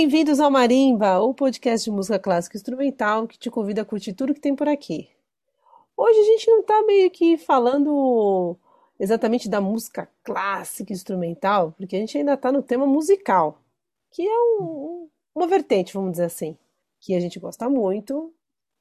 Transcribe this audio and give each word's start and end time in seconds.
Bem-vindos 0.00 0.38
ao 0.38 0.48
Marimba, 0.48 1.18
o 1.18 1.34
podcast 1.34 1.84
de 1.84 1.90
música 1.90 2.20
clássica 2.20 2.56
instrumental 2.56 3.26
que 3.26 3.36
te 3.36 3.50
convida 3.50 3.82
a 3.82 3.84
curtir 3.84 4.12
tudo 4.12 4.32
que 4.32 4.38
tem 4.38 4.54
por 4.54 4.68
aqui. 4.68 5.10
Hoje 5.96 6.20
a 6.20 6.22
gente 6.22 6.48
não 6.48 6.60
está 6.60 6.82
meio 6.82 7.10
que 7.10 7.36
falando 7.36 8.56
exatamente 8.96 9.48
da 9.48 9.60
música 9.60 10.08
clássica 10.22 10.92
instrumental, 10.92 11.74
porque 11.76 11.96
a 11.96 11.98
gente 11.98 12.16
ainda 12.16 12.34
está 12.34 12.52
no 12.52 12.62
tema 12.62 12.86
musical, 12.86 13.60
que 14.12 14.22
é 14.22 14.38
um, 14.60 15.08
uma 15.34 15.48
vertente, 15.48 15.92
vamos 15.92 16.12
dizer 16.12 16.26
assim, 16.26 16.56
que 17.00 17.12
a 17.12 17.18
gente 17.18 17.40
gosta 17.40 17.68
muito 17.68 18.32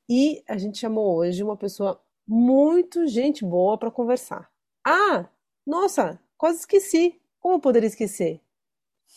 e 0.08 0.44
a 0.48 0.56
gente 0.56 0.78
chamou 0.78 1.16
hoje 1.16 1.42
uma 1.42 1.58
pessoa 1.58 2.00
muito 2.28 3.08
gente 3.08 3.44
boa 3.44 3.76
para 3.76 3.90
conversar. 3.90 4.52
Ah, 4.86 5.26
nossa, 5.66 6.20
quase 6.38 6.60
esqueci. 6.60 7.20
Como 7.40 7.56
eu 7.56 7.60
poderia 7.60 7.88
esquecer? 7.88 8.40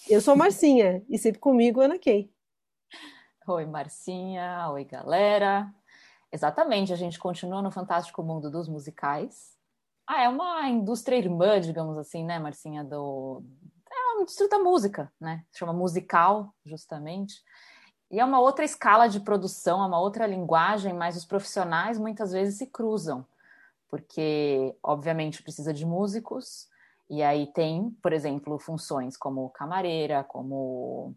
Eu 0.08 0.20
sou 0.20 0.36
Marcinha 0.36 1.04
e 1.08 1.18
sempre 1.18 1.40
comigo 1.40 1.80
Ana 1.80 1.98
Kay. 1.98 2.32
Oi, 3.46 3.66
Marcinha. 3.66 4.68
Oi, 4.70 4.84
galera. 4.84 5.72
Exatamente, 6.32 6.92
a 6.92 6.96
gente 6.96 7.18
continua 7.18 7.60
no 7.60 7.70
fantástico 7.70 8.22
mundo 8.22 8.50
dos 8.50 8.68
musicais. 8.68 9.56
Ah, 10.06 10.22
é 10.22 10.28
uma 10.28 10.68
indústria 10.68 11.16
irmã, 11.16 11.60
digamos 11.60 11.96
assim, 11.96 12.24
né, 12.24 12.38
Marcinha, 12.38 12.84
do... 12.84 13.42
É 13.90 14.12
uma 14.12 14.22
indústria 14.22 14.48
da 14.48 14.58
música, 14.58 15.12
né? 15.20 15.44
Chama 15.52 15.72
musical, 15.72 16.54
justamente. 16.64 17.42
E 18.10 18.18
é 18.18 18.24
uma 18.24 18.40
outra 18.40 18.64
escala 18.64 19.08
de 19.08 19.20
produção, 19.20 19.82
é 19.82 19.86
uma 19.86 20.00
outra 20.00 20.26
linguagem, 20.26 20.92
mas 20.92 21.16
os 21.16 21.24
profissionais 21.24 21.98
muitas 21.98 22.32
vezes 22.32 22.58
se 22.58 22.66
cruzam, 22.66 23.24
porque, 23.88 24.74
obviamente, 24.82 25.42
precisa 25.42 25.72
de 25.72 25.86
músicos, 25.86 26.68
e 27.10 27.24
aí 27.24 27.48
tem, 27.52 27.90
por 28.00 28.12
exemplo, 28.12 28.56
funções 28.56 29.16
como 29.16 29.50
camareira, 29.50 30.22
como 30.22 31.12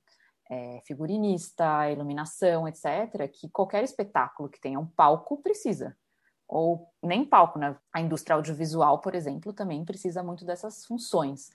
é, 0.50 0.82
figurinista, 0.88 1.88
iluminação, 1.92 2.68
etc., 2.68 3.30
que 3.32 3.48
qualquer 3.50 3.84
espetáculo 3.84 4.50
que 4.50 4.60
tenha 4.60 4.80
um 4.80 4.88
palco 4.88 5.38
precisa. 5.44 5.96
Ou 6.48 6.92
nem 7.02 7.24
palco, 7.24 7.60
né? 7.60 7.78
A 7.94 8.02
indústria 8.02 8.36
audiovisual, 8.36 9.02
por 9.02 9.14
exemplo, 9.14 9.54
também 9.54 9.86
precisa 9.86 10.24
muito 10.24 10.44
dessas 10.44 10.84
funções. 10.84 11.52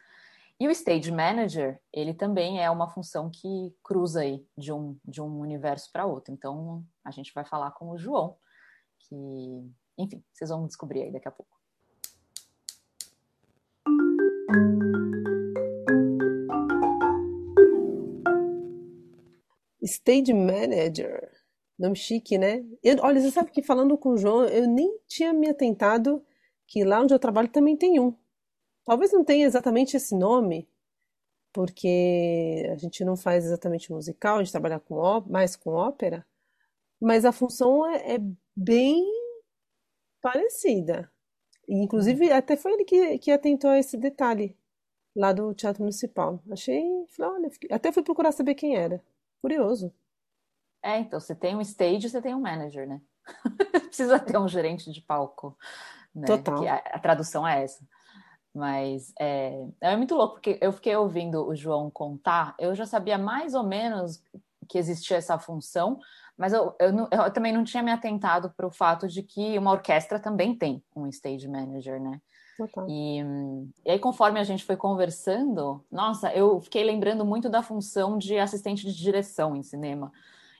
E 0.61 0.69
o 0.69 0.70
stage 0.70 1.11
manager, 1.11 1.81
ele 1.92 2.14
também 2.14 2.62
é 2.62 2.70
uma 2.70 2.89
função 2.89 3.28
que 3.28 3.75
cruza 3.83 4.20
aí 4.20 4.47
de 4.56 4.72
um, 4.72 4.97
de 5.05 5.20
um 5.20 5.41
universo 5.41 5.91
para 5.92 6.06
outro. 6.06 6.33
Então, 6.33 6.84
a 7.05 7.11
gente 7.11 7.33
vai 7.34 7.44
falar 7.44 7.72
com 7.72 7.91
o 7.91 7.98
João, 7.98 8.36
que, 9.00 9.16
enfim, 9.98 10.25
vocês 10.33 10.48
vão 10.48 10.66
descobrir 10.66 11.03
aí 11.03 11.12
daqui 11.12 11.27
a 11.27 11.33
pouco. 11.33 11.58
Stage 19.82 20.32
manager. 20.32 21.30
Nome 21.78 21.96
chique, 21.96 22.38
né? 22.38 22.64
Eu, 22.82 22.96
olha, 23.02 23.20
você 23.20 23.30
sabe 23.30 23.50
que 23.50 23.62
falando 23.62 23.96
com 23.98 24.10
o 24.10 24.16
João, 24.16 24.44
eu 24.46 24.66
nem 24.66 24.98
tinha 25.06 25.32
me 25.32 25.48
atentado 25.48 26.24
que 26.66 26.82
lá 26.84 27.00
onde 27.00 27.14
eu 27.14 27.19
trabalho 27.19 27.48
também 27.48 27.76
tem 27.76 28.00
um. 28.00 28.14
Talvez 28.84 29.12
não 29.12 29.24
tenha 29.24 29.46
exatamente 29.46 29.96
esse 29.96 30.14
nome, 30.16 30.69
porque 31.52 32.69
a 32.72 32.76
gente 32.76 33.04
não 33.04 33.16
faz 33.16 33.44
exatamente 33.44 33.92
musical, 33.92 34.38
a 34.38 34.42
gente 34.42 34.52
trabalha 34.52 34.80
com 34.80 34.96
mais 35.28 35.56
com 35.56 35.70
ópera, 35.72 36.26
mas 37.00 37.24
a 37.24 37.32
função 37.32 37.86
é, 37.86 38.14
é 38.14 38.19
bem 38.56 39.04
parecida. 40.22 41.12
Inclusive, 41.69 42.33
até 42.33 42.56
foi 42.56 42.72
ele 42.72 42.84
que, 42.84 43.19
que 43.19 43.30
atentou 43.30 43.70
a 43.70 43.78
esse 43.78 43.97
detalhe 43.97 44.56
lá 45.14 45.33
do 45.33 45.52
Teatro 45.52 45.83
Municipal. 45.83 46.42
Achei, 46.50 46.83
falei, 47.08 47.33
olha, 47.33 47.50
até 47.70 47.92
fui 47.92 48.02
procurar 48.02 48.33
saber 48.33 48.55
quem 48.55 48.77
era. 48.77 49.02
Curioso. 49.43 49.93
É, 50.82 50.98
então, 50.98 51.20
você 51.20 51.34
tem 51.34 51.56
um 51.56 51.60
stage, 51.60 52.09
você 52.09 52.22
tem 52.22 52.34
um 52.34 52.41
manager, 52.41 52.88
né? 52.88 53.00
Precisa 53.88 54.19
ter 54.19 54.38
um 54.38 54.48
gerente 54.48 54.91
de 54.91 55.03
palco. 55.03 55.56
Né? 56.15 56.26
Total. 56.26 56.66
A, 56.66 56.76
a 56.76 56.98
tradução 56.98 57.47
é 57.47 57.62
essa. 57.65 57.87
Mas 58.54 59.12
é, 59.20 59.66
é 59.81 59.97
muito 59.97 60.14
louco, 60.14 60.34
porque 60.34 60.59
eu 60.60 60.72
fiquei 60.72 60.97
ouvindo 60.97 61.47
o 61.47 61.54
João 61.54 61.91
contar, 61.91 62.54
eu 62.59 62.75
já 62.75 62.87
sabia 62.87 63.19
mais 63.19 63.54
ou 63.54 63.62
menos 63.62 64.22
que 64.69 64.78
existia 64.78 65.16
essa 65.16 65.38
função, 65.38 65.98
mas 66.38 66.53
eu, 66.53 66.75
eu, 66.78 66.93
não, 66.93 67.09
eu 67.10 67.31
também 67.32 67.53
não 67.53 67.65
tinha 67.65 67.82
me 67.82 67.91
atentado 67.91 68.50
para 68.56 68.66
o 68.66 68.71
fato 68.71 69.09
de 69.09 69.22
que 69.22 69.59
uma 69.59 69.72
orquestra 69.72 70.21
também 70.21 70.54
tem 70.54 70.82
um 70.94 71.06
stage 71.09 71.49
manager, 71.49 72.00
né? 72.00 72.21
E, 72.88 73.21
e, 73.84 73.91
aí, 73.91 73.99
conforme 73.99 74.41
a 74.41 74.44
gente 74.44 74.65
foi 74.65 74.76
conversando, 74.76 75.84
nossa, 75.91 76.32
eu 76.32 76.60
fiquei 76.60 76.82
lembrando 76.82 77.25
muito 77.25 77.49
da 77.49 77.62
função 77.62 78.16
de 78.19 78.38
assistente 78.38 78.87
de 78.87 78.97
direção 78.97 79.54
em 79.54 79.62
cinema, 79.62 80.10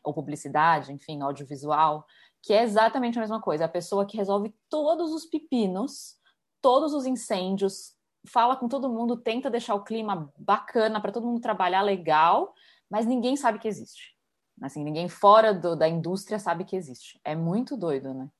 ou 0.05 0.13
publicidade, 0.13 0.93
enfim, 0.93 1.21
audiovisual, 1.23 2.07
que 2.43 2.53
é 2.53 2.63
exatamente 2.63 3.19
a 3.19 3.21
mesma 3.21 3.41
coisa. 3.41 3.65
A 3.65 3.69
pessoa 3.69 4.07
que 4.07 4.17
resolve 4.17 4.55
todos 4.69 5.13
os 5.13 5.25
pepinos 5.25 6.19
todos 6.61 6.93
os 6.93 7.07
incêndios, 7.07 7.95
fala 8.27 8.57
com 8.57 8.69
todo 8.69 8.89
mundo, 8.89 9.17
tenta 9.17 9.51
deixar 9.51 9.75
o 9.75 9.85
clima 9.85 10.33
bacana 10.37 11.01
para 11.01 11.13
todo 11.13 11.27
mundo 11.27 11.41
trabalhar 11.41 11.83
legal, 11.83 12.53
mas 12.91 13.07
ninguém 13.07 13.37
sabe 13.37 13.59
que 13.59 13.69
existe. 13.69 14.17
Assim, 14.61 14.83
ninguém 14.83 15.09
fora 15.09 15.55
do, 15.55 15.77
da 15.77 15.89
indústria 15.89 16.39
sabe 16.39 16.65
que 16.65 16.77
existe. 16.77 17.21
É 17.25 17.35
muito 17.35 17.77
doido, 17.77 18.13
né? 18.13 18.31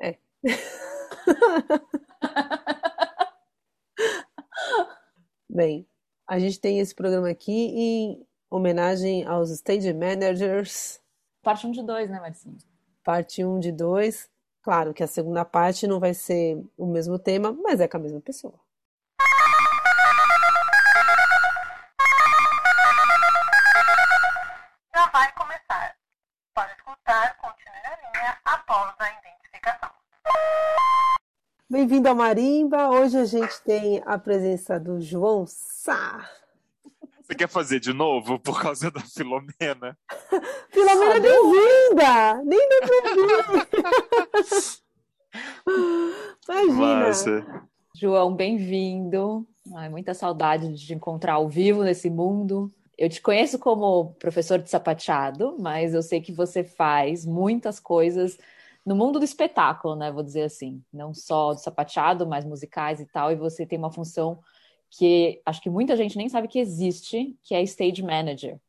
É. 0.00 0.18
Bem, 5.48 5.86
a 6.26 6.38
gente 6.38 6.60
tem 6.60 6.80
esse 6.80 6.94
programa 6.94 7.30
aqui 7.30 7.52
em 7.52 8.26
homenagem 8.50 9.24
aos 9.24 9.50
stage 9.50 9.92
managers. 9.92 11.00
Parte 11.42 11.66
1 11.66 11.70
de 11.72 11.82
2, 11.82 12.10
né, 12.10 12.20
Marcinho? 12.20 12.58
Parte 13.02 13.44
1 13.44 13.58
de 13.60 13.72
2. 13.72 14.28
Claro 14.62 14.92
que 14.92 15.02
a 15.02 15.06
segunda 15.06 15.44
parte 15.44 15.86
não 15.86 16.00
vai 16.00 16.12
ser 16.12 16.62
o 16.76 16.86
mesmo 16.86 17.18
tema, 17.18 17.52
mas 17.52 17.80
é 17.80 17.88
com 17.88 17.96
a 17.96 18.00
mesma 18.00 18.20
pessoa. 18.20 18.65
Bem-vindo 31.76 32.08
ao 32.08 32.14
Marimba. 32.14 32.88
Hoje 32.88 33.18
a 33.18 33.26
gente 33.26 33.60
tem 33.62 34.02
a 34.06 34.16
presença 34.16 34.80
do 34.80 34.98
João 34.98 35.44
Sá. 35.46 36.26
Você 37.20 37.34
quer 37.34 37.50
fazer 37.50 37.80
de 37.80 37.92
novo 37.92 38.38
por 38.38 38.58
causa 38.62 38.90
da 38.90 39.02
Filomena? 39.02 39.94
Filomena, 40.72 41.20
bem-vinda! 41.20 42.42
Nem 42.46 42.66
deu 42.66 42.80
pra 42.80 42.88
Imagina! 46.64 46.74
Massa. 47.04 47.44
João, 47.94 48.34
bem-vindo. 48.34 49.46
Muita 49.90 50.14
saudade 50.14 50.72
de 50.72 50.78
te 50.78 50.94
encontrar 50.94 51.34
ao 51.34 51.46
vivo 51.46 51.82
nesse 51.82 52.08
mundo. 52.08 52.72
Eu 52.96 53.10
te 53.10 53.20
conheço 53.20 53.58
como 53.58 54.14
professor 54.14 54.58
de 54.58 54.70
sapateado, 54.70 55.54
mas 55.58 55.92
eu 55.92 56.02
sei 56.02 56.22
que 56.22 56.32
você 56.32 56.64
faz 56.64 57.26
muitas 57.26 57.78
coisas 57.78 58.38
no 58.86 58.94
mundo 58.94 59.18
do 59.18 59.24
espetáculo, 59.24 59.96
né? 59.96 60.12
Vou 60.12 60.22
dizer 60.22 60.44
assim. 60.44 60.80
Não 60.92 61.12
só 61.12 61.52
do 61.52 61.58
sapateado, 61.58 62.24
mas 62.24 62.44
musicais 62.44 63.00
e 63.00 63.06
tal. 63.06 63.32
E 63.32 63.36
você 63.36 63.66
tem 63.66 63.76
uma 63.78 63.90
função 63.90 64.40
que 64.88 65.42
acho 65.44 65.60
que 65.60 65.68
muita 65.68 65.96
gente 65.96 66.16
nem 66.16 66.28
sabe 66.28 66.46
que 66.46 66.60
existe, 66.60 67.36
que 67.42 67.54
é 67.54 67.62
stage 67.64 68.00
manager. 68.02 68.60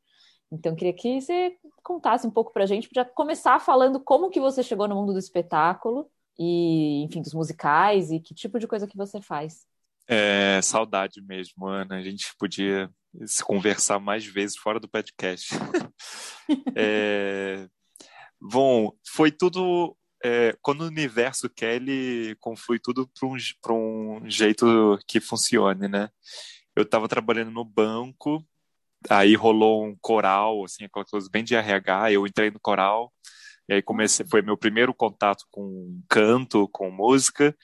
Então, 0.52 0.76
queria 0.76 0.94
que 0.94 1.22
você 1.22 1.56
contasse 1.84 2.26
um 2.26 2.32
pouco 2.32 2.52
para 2.52 2.64
a 2.64 2.68
gente, 2.68 2.90
para 2.90 3.06
começar 3.06 3.60
falando 3.60 4.00
como 4.00 4.30
que 4.30 4.40
você 4.40 4.64
chegou 4.64 4.88
no 4.88 4.96
mundo 4.96 5.14
do 5.14 5.20
espetáculo 5.20 6.10
e, 6.40 7.04
enfim, 7.04 7.22
dos 7.22 7.34
musicais 7.34 8.12
e 8.12 8.20
que 8.20 8.34
tipo 8.34 8.58
de 8.58 8.68
coisa 8.68 8.88
que 8.88 8.98
você 8.98 9.22
faz. 9.22 9.68
É, 10.08 10.60
saudade 10.64 11.22
mesmo, 11.22 11.68
Ana. 11.68 11.98
A 11.98 12.02
gente 12.02 12.34
podia 12.40 12.90
se 13.26 13.44
conversar 13.44 14.00
mais 14.00 14.26
vezes 14.26 14.58
fora 14.58 14.80
do 14.80 14.90
podcast. 14.90 15.54
é, 16.76 17.68
bom, 18.42 18.92
foi 19.06 19.32
tudo 19.32 19.96
é, 20.28 20.58
quando 20.62 20.82
o 20.82 20.88
universo 20.88 21.50
quer, 21.50 21.76
ele 21.76 22.36
conflui 22.42 22.80
tudo 22.80 23.10
para 23.62 23.74
um, 23.74 24.18
um 24.18 24.30
jeito 24.30 25.00
que 25.08 25.22
funcione, 25.22 25.88
né? 25.88 26.10
Eu 26.76 26.84
estava 26.84 27.08
trabalhando 27.08 27.52
no 27.52 27.64
banco, 27.64 28.46
aí 29.10 29.36
rolou 29.36 29.86
um 29.86 29.96
coral, 30.02 30.66
assim, 30.66 30.84
aquela 30.84 31.06
coisa 31.06 31.30
bem 31.32 31.44
de 31.44 31.56
RH, 31.56 32.12
eu 32.12 32.28
entrei 32.28 32.52
no 32.52 32.60
coral, 32.60 33.14
e 33.70 33.76
aí 33.76 33.82
comecei, 33.82 34.26
foi 34.30 34.42
meu 34.42 34.58
primeiro 34.58 34.94
contato 34.94 35.46
com 35.50 36.02
canto, 36.10 36.68
com 36.74 36.92
música, 36.92 37.56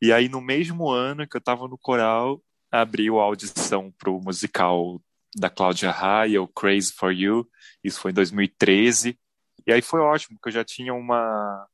e 0.00 0.12
aí 0.12 0.28
no 0.28 0.40
mesmo 0.40 0.88
ano 0.90 1.26
que 1.26 1.36
eu 1.36 1.40
estava 1.40 1.66
no 1.66 1.78
coral, 1.78 2.40
abriu 2.70 3.18
a 3.20 3.24
audição 3.24 3.92
para 3.98 4.10
o 4.10 4.20
musical 4.20 5.02
da 5.36 5.50
Cláudia 5.50 5.90
Raia, 5.90 6.40
o 6.40 6.48
Crazy 6.48 6.92
for 6.92 7.12
You, 7.12 7.48
isso 7.82 8.00
foi 8.00 8.12
em 8.12 8.14
2013, 8.14 9.18
e 9.66 9.72
aí 9.72 9.82
foi 9.82 10.00
ótimo, 10.00 10.36
porque 10.36 10.50
eu 10.50 10.60
já 10.60 10.64
tinha 10.64 10.94
uma, 10.94 11.66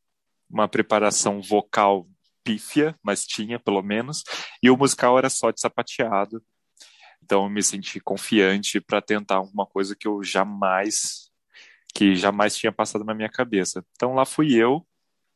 uma 0.50 0.68
preparação 0.68 1.40
vocal 1.40 2.06
pífia, 2.44 2.94
mas 3.02 3.26
tinha 3.26 3.58
pelo 3.58 3.82
menos, 3.82 4.22
e 4.62 4.70
o 4.70 4.76
musical 4.76 5.18
era 5.18 5.28
só 5.28 5.50
de 5.50 5.60
sapateado. 5.60 6.42
Então 7.22 7.44
eu 7.44 7.50
me 7.50 7.62
senti 7.62 8.00
confiante 8.00 8.80
para 8.80 9.02
tentar 9.02 9.36
alguma 9.36 9.66
coisa 9.66 9.94
que 9.94 10.08
eu 10.08 10.22
jamais 10.22 11.28
que 11.94 12.14
jamais 12.14 12.56
tinha 12.56 12.70
passado 12.70 13.04
na 13.04 13.14
minha 13.14 13.28
cabeça. 13.28 13.84
Então 13.96 14.14
lá 14.14 14.24
fui 14.24 14.54
eu, 14.54 14.86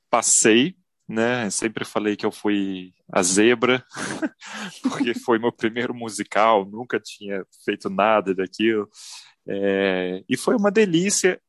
passei, 0.08 0.76
né? 1.08 1.50
Sempre 1.50 1.84
falei 1.84 2.16
que 2.16 2.24
eu 2.24 2.32
fui 2.32 2.92
a 3.10 3.22
zebra, 3.22 3.84
porque 4.82 5.14
foi 5.14 5.38
meu 5.38 5.52
primeiro 5.52 5.94
musical, 5.94 6.64
nunca 6.64 7.00
tinha 7.00 7.44
feito 7.64 7.90
nada 7.90 8.34
daquilo. 8.34 8.88
É, 9.48 10.22
e 10.28 10.36
foi 10.36 10.54
uma 10.54 10.70
delícia. 10.70 11.40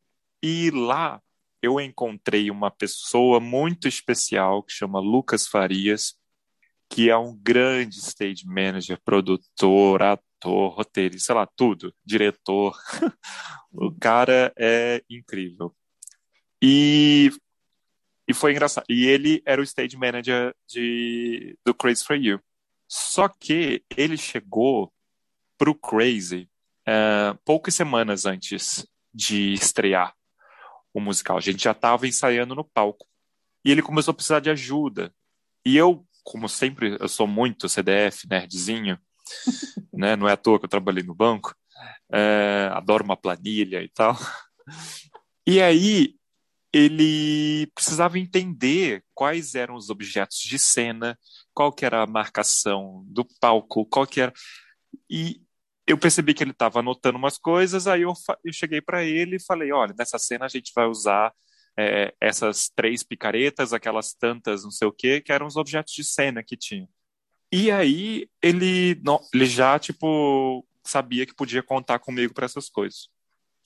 E 0.41 0.71
lá 0.71 1.21
eu 1.63 1.79
encontrei 1.79 2.51
uma 2.51 2.69
pessoa 2.69 3.39
muito 3.39 3.87
especial 3.87 4.61
que 4.61 4.73
chama 4.73 4.99
Lucas 4.99 5.47
Farias, 5.47 6.15
que 6.89 7.09
é 7.09 7.15
um 7.15 7.33
grande 7.33 7.99
stage 7.99 8.45
manager, 8.45 8.99
produtor, 9.01 10.03
ator, 10.03 10.73
roteirista, 10.73 11.27
sei 11.27 11.35
lá, 11.35 11.47
tudo, 11.47 11.95
diretor. 12.03 12.77
o 13.71 13.89
cara 13.97 14.53
é 14.59 15.01
incrível. 15.09 15.73
E, 16.61 17.31
e 18.27 18.33
foi 18.33 18.51
engraçado. 18.51 18.85
E 18.89 19.05
ele 19.07 19.41
era 19.45 19.61
o 19.61 19.63
stage 19.63 19.95
manager 19.95 20.53
de, 20.67 21.57
do 21.65 21.73
Crazy 21.73 22.03
for 22.03 22.17
You. 22.17 22.41
Só 22.89 23.29
que 23.29 23.85
ele 23.95 24.17
chegou 24.17 24.93
pro 25.57 25.73
Crazy 25.73 26.49
uh, 26.89 27.39
poucas 27.45 27.73
semanas 27.73 28.25
antes 28.25 28.85
de 29.13 29.53
estrear 29.53 30.13
o 30.93 30.99
musical. 30.99 31.37
A 31.37 31.41
gente 31.41 31.63
já 31.63 31.71
estava 31.71 32.07
ensaiando 32.07 32.55
no 32.55 32.63
palco. 32.63 33.07
E 33.65 33.71
ele 33.71 33.81
começou 33.81 34.11
a 34.11 34.15
precisar 34.15 34.39
de 34.39 34.49
ajuda. 34.49 35.13
E 35.65 35.77
eu, 35.77 36.05
como 36.23 36.47
sempre, 36.49 36.97
eu 36.99 37.07
sou 37.07 37.25
muito 37.25 37.69
CDF, 37.69 38.27
nerdzinho, 38.29 38.99
né? 39.93 40.15
Não 40.15 40.27
é 40.27 40.33
à 40.33 40.37
toa 40.37 40.59
que 40.59 40.65
eu 40.65 40.69
trabalhei 40.69 41.03
no 41.03 41.15
banco. 41.15 41.55
É, 42.11 42.69
adoro 42.73 43.03
uma 43.03 43.17
planilha 43.17 43.81
e 43.81 43.89
tal. 43.89 44.17
E 45.45 45.61
aí 45.61 46.15
ele 46.73 47.67
precisava 47.75 48.17
entender 48.17 49.03
quais 49.13 49.55
eram 49.55 49.75
os 49.75 49.89
objetos 49.89 50.39
de 50.39 50.57
cena, 50.57 51.19
qual 51.53 51.71
que 51.71 51.85
era 51.85 52.01
a 52.01 52.07
marcação 52.07 53.03
do 53.07 53.23
palco, 53.39 53.85
qual 53.85 54.07
que 54.07 54.21
era. 54.21 54.33
E 55.09 55.41
eu 55.85 55.97
percebi 55.97 56.33
que 56.33 56.43
ele 56.43 56.51
estava 56.51 56.79
anotando 56.79 57.17
umas 57.17 57.37
coisas, 57.37 57.87
aí 57.87 58.03
eu, 58.03 58.13
eu 58.43 58.53
cheguei 58.53 58.81
para 58.81 59.03
ele 59.03 59.35
e 59.35 59.43
falei: 59.43 59.71
olha, 59.71 59.93
nessa 59.97 60.17
cena 60.17 60.45
a 60.45 60.49
gente 60.49 60.71
vai 60.75 60.85
usar 60.85 61.33
é, 61.77 62.13
essas 62.21 62.69
três 62.69 63.03
picaretas, 63.03 63.73
aquelas 63.73 64.13
tantas, 64.13 64.63
não 64.63 64.71
sei 64.71 64.87
o 64.87 64.91
quê, 64.91 65.21
que 65.21 65.31
eram 65.31 65.45
os 65.45 65.55
objetos 65.55 65.93
de 65.93 66.03
cena 66.03 66.43
que 66.43 66.55
tinha. 66.55 66.87
E 67.51 67.69
aí 67.69 68.27
ele, 68.41 68.99
não, 69.03 69.19
ele 69.33 69.45
já, 69.45 69.77
tipo, 69.77 70.65
sabia 70.83 71.25
que 71.25 71.35
podia 71.35 71.61
contar 71.61 71.99
comigo 71.99 72.33
para 72.33 72.45
essas 72.45 72.69
coisas. 72.69 73.09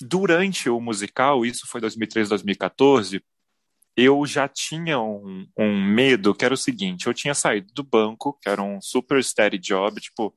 Durante 0.01 0.69
o 0.69 0.79
musical, 0.79 1.45
isso 1.45 1.67
foi 1.67 1.81
2013, 1.81 2.29
2014, 2.29 3.23
eu 3.95 4.25
já 4.27 4.47
tinha 4.47 4.99
um, 4.99 5.47
um 5.57 5.81
medo, 5.81 6.35
que 6.35 6.45
era 6.45 6.53
o 6.53 6.57
seguinte: 6.57 7.07
eu 7.07 7.13
tinha 7.13 7.33
saído 7.33 7.73
do 7.73 7.83
banco, 7.83 8.37
que 8.41 8.47
era 8.49 8.61
um 8.61 8.79
super 8.81 9.23
steady 9.23 9.57
job, 9.57 9.99
tipo, 9.99 10.35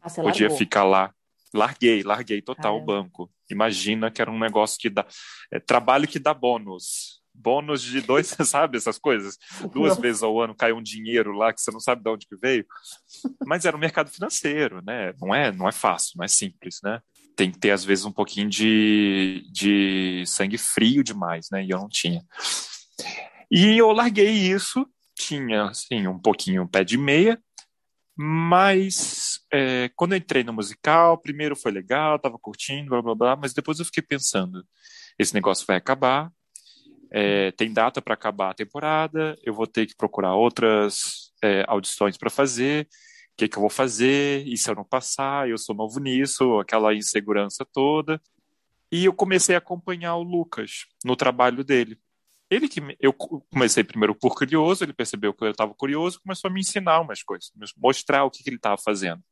ah, 0.00 0.10
podia 0.10 0.48
largou. 0.48 0.58
ficar 0.58 0.84
lá. 0.84 1.12
Larguei, 1.54 2.02
larguei 2.02 2.40
total 2.40 2.74
Caramba. 2.74 2.82
o 2.82 2.86
banco. 2.86 3.30
Imagina 3.50 4.10
que 4.10 4.22
era 4.22 4.30
um 4.30 4.38
negócio 4.38 4.78
que 4.78 4.88
dá. 4.88 5.06
É, 5.52 5.60
trabalho 5.60 6.08
que 6.08 6.18
dá 6.18 6.32
bônus. 6.32 7.20
Bônus 7.34 7.82
de 7.82 8.00
dois, 8.00 8.26
sabe, 8.44 8.76
essas 8.76 8.98
coisas? 8.98 9.36
Duas 9.72 9.98
vezes 9.98 10.22
ao 10.22 10.40
ano 10.40 10.54
cai 10.54 10.72
um 10.72 10.82
dinheiro 10.82 11.32
lá 11.32 11.52
que 11.52 11.60
você 11.60 11.70
não 11.70 11.80
sabe 11.80 12.02
de 12.02 12.10
onde 12.10 12.26
que 12.26 12.36
veio. 12.36 12.66
Mas 13.46 13.64
era 13.64 13.76
um 13.76 13.80
mercado 13.80 14.10
financeiro, 14.10 14.82
né? 14.84 15.12
Não 15.20 15.34
é, 15.34 15.52
não 15.52 15.68
é 15.68 15.72
fácil, 15.72 16.12
não 16.16 16.24
é 16.24 16.28
simples, 16.28 16.78
né? 16.82 17.00
Tem 17.36 17.50
que 17.50 17.58
ter, 17.58 17.70
às 17.70 17.84
vezes, 17.84 18.04
um 18.04 18.12
pouquinho 18.12 18.48
de, 18.48 19.46
de 19.50 20.24
sangue 20.26 20.58
frio 20.58 21.02
demais, 21.02 21.48
né? 21.50 21.64
E 21.64 21.70
eu 21.70 21.78
não 21.78 21.88
tinha. 21.88 22.22
E 23.50 23.78
eu 23.78 23.90
larguei 23.92 24.30
isso, 24.30 24.86
tinha, 25.14 25.64
assim, 25.64 26.06
um 26.06 26.18
pouquinho 26.18 26.68
pé 26.68 26.84
de 26.84 26.98
meia, 26.98 27.40
mas 28.16 29.40
é, 29.52 29.90
quando 29.96 30.12
eu 30.12 30.18
entrei 30.18 30.44
no 30.44 30.52
musical, 30.52 31.18
primeiro 31.18 31.56
foi 31.56 31.72
legal, 31.72 32.18
tava 32.18 32.38
curtindo, 32.38 32.90
blá 32.90 33.02
blá 33.02 33.14
blá, 33.14 33.36
mas 33.36 33.54
depois 33.54 33.78
eu 33.78 33.84
fiquei 33.84 34.02
pensando: 34.02 34.64
esse 35.18 35.34
negócio 35.34 35.66
vai 35.66 35.76
acabar, 35.76 36.30
é, 37.10 37.52
tem 37.52 37.72
data 37.72 38.02
para 38.02 38.14
acabar 38.14 38.50
a 38.50 38.54
temporada, 38.54 39.36
eu 39.42 39.54
vou 39.54 39.66
ter 39.66 39.86
que 39.86 39.96
procurar 39.96 40.34
outras 40.34 41.32
é, 41.42 41.64
audições 41.66 42.16
para 42.16 42.30
fazer, 42.30 42.86
o 43.32 43.36
que, 43.36 43.48
que 43.48 43.56
eu 43.56 43.60
vou 43.60 43.70
fazer, 43.70 44.46
e 44.46 44.56
se 44.56 44.70
eu 44.70 44.74
não 44.74 44.84
passar, 44.84 45.48
eu 45.48 45.58
sou 45.58 45.74
novo 45.74 45.98
nisso, 46.00 46.58
aquela 46.58 46.94
insegurança 46.94 47.66
toda. 47.72 48.20
E 48.90 49.06
eu 49.06 49.14
comecei 49.14 49.54
a 49.54 49.58
acompanhar 49.58 50.16
o 50.16 50.22
Lucas 50.22 50.84
no 51.02 51.16
trabalho 51.16 51.64
dele. 51.64 51.98
Ele 52.52 52.68
que 52.68 52.80
eu 53.00 53.14
comecei 53.14 53.82
primeiro 53.82 54.14
por 54.14 54.34
curioso, 54.34 54.84
ele 54.84 54.92
percebeu 54.92 55.32
que 55.32 55.42
eu 55.42 55.50
estava 55.50 55.72
curioso, 55.72 56.20
começou 56.20 56.50
a 56.50 56.52
me 56.52 56.60
ensinar 56.60 57.00
umas 57.00 57.22
coisas, 57.22 57.50
mostrar 57.78 58.24
o 58.24 58.30
que, 58.30 58.42
que 58.42 58.50
ele 58.50 58.56
estava 58.56 58.76
fazendo. 58.76 59.22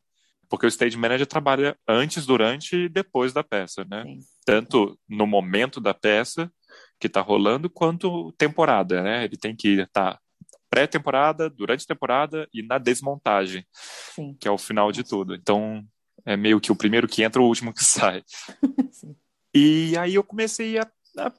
Porque 0.48 0.64
o 0.64 0.68
stage 0.68 0.96
manager 0.96 1.26
trabalha 1.26 1.78
antes, 1.86 2.24
durante 2.24 2.76
e 2.76 2.88
depois 2.88 3.34
da 3.34 3.44
peça, 3.44 3.84
né? 3.84 4.04
Sim. 4.04 4.20
Tanto 4.44 4.98
no 5.06 5.26
momento 5.26 5.80
da 5.82 5.92
peça 5.92 6.50
que 6.98 7.08
está 7.08 7.20
rolando, 7.20 7.68
quanto 7.68 8.32
temporada, 8.38 9.02
né? 9.02 9.24
Ele 9.24 9.36
tem 9.36 9.54
que 9.54 9.80
estar 9.80 10.14
tá 10.14 10.20
pré-temporada, 10.70 11.50
durante 11.50 11.84
a 11.84 11.94
temporada 11.94 12.48
e 12.54 12.62
na 12.62 12.78
desmontagem, 12.78 13.66
Sim. 14.14 14.34
que 14.40 14.48
é 14.48 14.50
o 14.50 14.56
final 14.56 14.90
de 14.90 15.04
tudo. 15.04 15.34
Então, 15.34 15.84
é 16.24 16.38
meio 16.38 16.58
que 16.58 16.72
o 16.72 16.76
primeiro 16.76 17.06
que 17.06 17.22
entra, 17.22 17.42
o 17.42 17.46
último 17.46 17.74
que 17.74 17.84
sai. 17.84 18.24
e 19.54 19.94
aí 19.98 20.14
eu 20.14 20.24
comecei 20.24 20.78
a, 20.78 20.90
a 21.18 21.30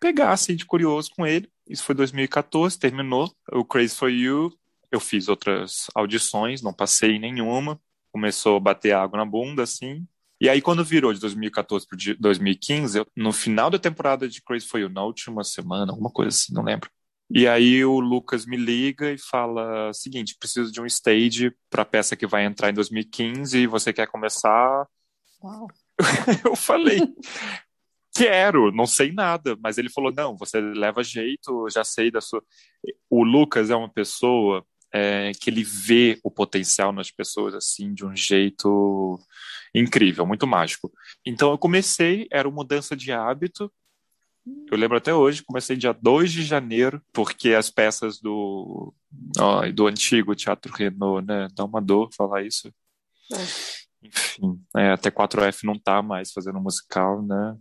pegar, 0.00 0.32
assim, 0.32 0.54
de 0.54 0.64
curioso 0.64 1.10
com 1.16 1.26
ele. 1.26 1.48
Isso 1.68 1.84
foi 1.84 1.94
2014, 1.94 2.78
terminou. 2.78 3.30
O 3.52 3.64
Crazy 3.64 3.94
For 3.94 4.10
You, 4.10 4.52
eu 4.90 5.00
fiz 5.00 5.28
outras 5.28 5.86
audições, 5.94 6.62
não 6.62 6.72
passei 6.72 7.18
nenhuma. 7.18 7.80
Começou 8.12 8.56
a 8.56 8.60
bater 8.60 8.92
água 8.92 9.18
na 9.18 9.24
bunda, 9.24 9.62
assim. 9.62 10.06
E 10.40 10.48
aí, 10.48 10.60
quando 10.60 10.84
virou 10.84 11.12
de 11.12 11.20
2014 11.20 11.86
para 11.86 11.98
2015, 12.20 12.98
eu, 12.98 13.06
no 13.16 13.32
final 13.32 13.70
da 13.70 13.78
temporada 13.78 14.28
de 14.28 14.42
Crazy 14.42 14.66
For 14.66 14.78
You, 14.78 14.88
na 14.88 15.02
última 15.02 15.42
semana, 15.42 15.92
alguma 15.92 16.10
coisa 16.10 16.28
assim, 16.28 16.52
não 16.52 16.62
lembro. 16.62 16.90
E 17.28 17.48
aí 17.48 17.84
o 17.84 17.98
Lucas 17.98 18.46
me 18.46 18.56
liga 18.56 19.10
e 19.10 19.18
fala: 19.18 19.92
seguinte, 19.92 20.36
preciso 20.38 20.70
de 20.70 20.80
um 20.80 20.86
stage 20.86 21.52
para 21.68 21.82
a 21.82 21.86
peça 21.86 22.14
que 22.14 22.26
vai 22.26 22.44
entrar 22.44 22.70
em 22.70 22.74
2015 22.74 23.58
e 23.58 23.66
você 23.66 23.92
quer 23.92 24.06
começar? 24.06 24.86
Uau. 25.42 25.68
eu 26.44 26.54
falei, 26.54 27.00
quero, 28.16 28.72
não 28.72 28.86
sei 28.86 29.12
nada, 29.12 29.56
mas 29.62 29.78
ele 29.78 29.90
falou: 29.90 30.12
não, 30.12 30.36
você 30.36 30.60
leva 30.60 31.02
jeito, 31.02 31.68
já 31.70 31.84
sei 31.84 32.10
da 32.10 32.20
sua. 32.20 32.42
O 33.10 33.22
Lucas 33.22 33.70
é 33.70 33.76
uma 33.76 33.88
pessoa 33.92 34.64
é, 34.92 35.32
que 35.40 35.50
ele 35.50 35.62
vê 35.62 36.18
o 36.22 36.30
potencial 36.30 36.92
nas 36.92 37.10
pessoas 37.10 37.54
assim 37.54 37.92
de 37.92 38.04
um 38.04 38.14
jeito 38.16 39.18
incrível, 39.74 40.26
muito 40.26 40.46
mágico. 40.46 40.90
Então 41.24 41.50
eu 41.50 41.58
comecei, 41.58 42.26
era 42.30 42.48
uma 42.48 42.56
mudança 42.56 42.96
de 42.96 43.12
hábito. 43.12 43.70
Eu 44.70 44.78
lembro 44.78 44.96
até 44.96 45.12
hoje, 45.12 45.42
comecei 45.42 45.76
dia 45.76 45.92
2 45.92 46.30
de 46.30 46.44
janeiro, 46.44 47.02
porque 47.12 47.52
as 47.52 47.68
peças 47.68 48.20
do, 48.20 48.94
ó, 49.38 49.68
do 49.72 49.88
antigo 49.88 50.36
Teatro 50.36 50.72
Renault, 50.72 51.26
né? 51.26 51.48
Dá 51.52 51.64
uma 51.64 51.82
dor 51.82 52.10
falar 52.16 52.44
isso. 52.44 52.72
É. 53.32 53.86
Enfim, 54.06 54.62
é, 54.76 54.90
até 54.92 55.10
4F 55.10 55.64
não 55.64 55.76
tá 55.76 56.00
mais 56.00 56.30
fazendo 56.30 56.60
musical, 56.60 57.22
né? 57.22 57.56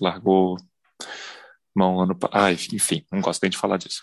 Largou 0.00 0.56
mão 1.74 2.00
ano 2.00 2.16
ah, 2.32 2.52
enfim, 2.52 3.04
não 3.12 3.20
gosto 3.20 3.42
nem 3.42 3.50
de 3.50 3.58
falar 3.58 3.76
disso. 3.76 4.02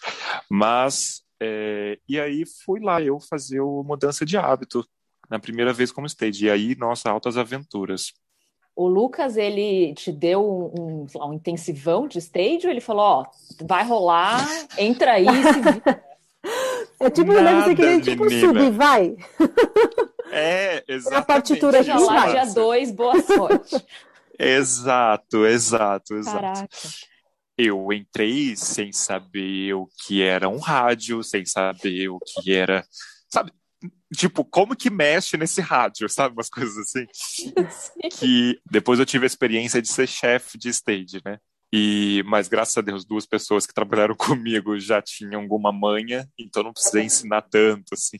Mas 0.49 1.23
é, 1.41 1.97
e 2.07 2.19
aí 2.19 2.43
fui 2.65 2.79
lá 2.79 3.01
eu 3.01 3.19
fazer 3.19 3.59
o 3.59 3.83
mudança 3.83 4.25
de 4.25 4.37
hábito 4.37 4.87
na 5.29 5.39
primeira 5.39 5.73
vez 5.73 5.91
como 5.91 6.07
stage. 6.07 6.45
E 6.45 6.49
aí, 6.49 6.75
nossa, 6.75 7.09
altas 7.09 7.37
aventuras. 7.37 8.13
O 8.75 8.87
Lucas, 8.87 9.37
ele 9.37 9.93
te 9.93 10.11
deu 10.11 10.43
um, 10.43 11.05
um, 11.15 11.27
um 11.27 11.33
intensivão 11.33 12.07
de 12.07 12.17
stage 12.19 12.65
ou 12.65 12.71
ele 12.71 12.81
falou, 12.81 13.03
ó, 13.03 13.25
vai 13.61 13.83
rolar, 13.83 14.47
entra 14.77 15.13
aí. 15.13 15.25
é 16.99 17.09
tipo, 17.09 17.33
Nada, 17.33 17.43
deve 17.43 17.63
ser 17.65 17.75
que 17.75 17.85
nem 17.85 17.99
tipo 17.99 18.29
sub, 18.29 18.71
vai. 18.71 19.15
É, 20.31 20.83
exatamente. 20.87 21.21
A 21.21 21.25
partitura 21.25 21.81
aqui 21.81 22.05
vai. 22.05 22.31
Dia 22.31 22.45
2, 22.45 22.91
boa 22.91 23.21
sorte. 23.21 23.85
Exato, 24.43 25.45
exato, 25.45 26.15
exato. 26.15 26.41
Caraca. 26.41 26.67
Eu 27.57 27.93
entrei 27.93 28.55
sem 28.55 28.91
saber 28.91 29.73
o 29.73 29.87
que 30.05 30.21
era 30.23 30.49
um 30.49 30.57
rádio, 30.57 31.23
sem 31.23 31.45
saber 31.45 32.09
o 32.09 32.19
que 32.19 32.53
era. 32.53 32.85
Sabe? 33.31 33.51
Tipo, 34.15 34.43
como 34.43 34.75
que 34.75 34.89
mexe 34.89 35.37
nesse 35.37 35.61
rádio, 35.61 36.09
sabe? 36.09 36.33
Umas 36.33 36.49
coisas 36.49 36.77
assim. 36.77 37.05
que 38.19 38.59
depois 38.69 38.99
eu 38.99 39.05
tive 39.05 39.25
a 39.25 39.27
experiência 39.27 39.81
de 39.81 39.87
ser 39.87 40.07
chefe 40.07 40.57
de 40.57 40.69
stage, 40.69 41.21
né? 41.23 41.37
E, 41.71 42.23
mas 42.27 42.47
graças 42.47 42.77
a 42.77 42.81
Deus, 42.81 43.03
duas 43.03 43.25
pessoas 43.25 43.65
que 43.65 43.73
trabalharam 43.73 44.13
comigo 44.17 44.79
já 44.79 45.01
tinham 45.01 45.41
alguma 45.41 45.71
manha, 45.71 46.29
então 46.37 46.61
não 46.61 46.71
precisei 46.71 47.03
ensinar 47.03 47.41
tanto, 47.41 47.93
assim. 47.93 48.19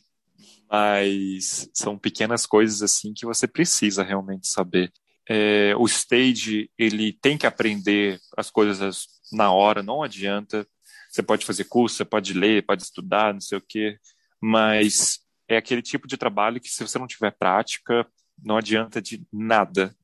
Mas 0.68 1.70
são 1.72 1.96
pequenas 1.96 2.46
coisas 2.46 2.82
assim 2.82 3.12
que 3.14 3.24
você 3.24 3.46
precisa 3.46 4.02
realmente 4.02 4.48
saber. 4.48 4.92
É, 5.28 5.74
o 5.76 5.86
stage 5.86 6.70
ele 6.78 7.12
tem 7.12 7.38
que 7.38 7.46
aprender 7.46 8.20
as 8.36 8.50
coisas 8.50 9.06
na 9.32 9.52
hora, 9.52 9.82
não 9.82 10.02
adianta. 10.02 10.66
Você 11.10 11.22
pode 11.22 11.46
fazer 11.46 11.64
curso, 11.64 11.96
você 11.96 12.04
pode 12.04 12.32
ler, 12.32 12.66
pode 12.66 12.82
estudar, 12.82 13.32
não 13.32 13.40
sei 13.40 13.58
o 13.58 13.64
quê, 13.66 13.98
mas 14.40 15.20
é 15.48 15.56
aquele 15.56 15.80
tipo 15.80 16.06
de 16.08 16.16
trabalho 16.16 16.60
que 16.60 16.68
se 16.68 16.86
você 16.86 16.98
não 16.98 17.06
tiver 17.06 17.30
prática, 17.30 18.06
não 18.42 18.56
adianta 18.56 19.00
de 19.00 19.24
nada. 19.32 19.94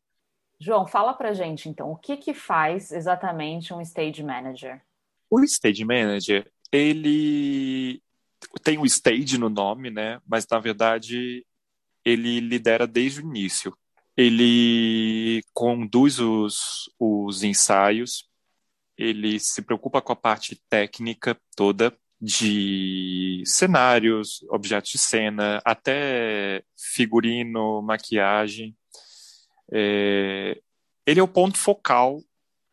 João, 0.58 0.86
fala 0.86 1.14
pra 1.14 1.32
gente 1.32 1.68
então, 1.68 1.90
o 1.90 1.96
que 1.96 2.16
que 2.16 2.34
faz 2.34 2.92
exatamente 2.92 3.72
um 3.72 3.80
stage 3.80 4.22
manager? 4.22 4.82
O 5.30 5.42
stage 5.42 5.84
manager, 5.84 6.50
ele 6.70 8.02
tem 8.62 8.78
o 8.78 8.84
stage 8.84 9.38
no 9.38 9.48
nome, 9.48 9.90
né? 9.90 10.20
Mas 10.26 10.46
na 10.50 10.58
verdade 10.58 11.46
ele 12.04 12.40
lidera 12.40 12.86
desde 12.86 13.20
o 13.20 13.24
início. 13.24 13.76
Ele 14.16 15.42
conduz 15.52 16.18
os, 16.18 16.90
os 16.98 17.42
ensaios, 17.42 18.28
ele 18.96 19.38
se 19.40 19.62
preocupa 19.62 20.02
com 20.02 20.12
a 20.12 20.16
parte 20.16 20.60
técnica 20.68 21.38
toda 21.56 21.96
de 22.20 23.42
cenários, 23.46 24.44
objetos 24.50 24.90
de 24.90 24.98
cena, 24.98 25.60
até 25.64 26.62
figurino, 26.76 27.80
maquiagem. 27.80 28.76
É, 29.72 30.60
ele 31.06 31.18
é 31.18 31.22
o 31.22 31.28
ponto 31.28 31.56
focal 31.56 32.22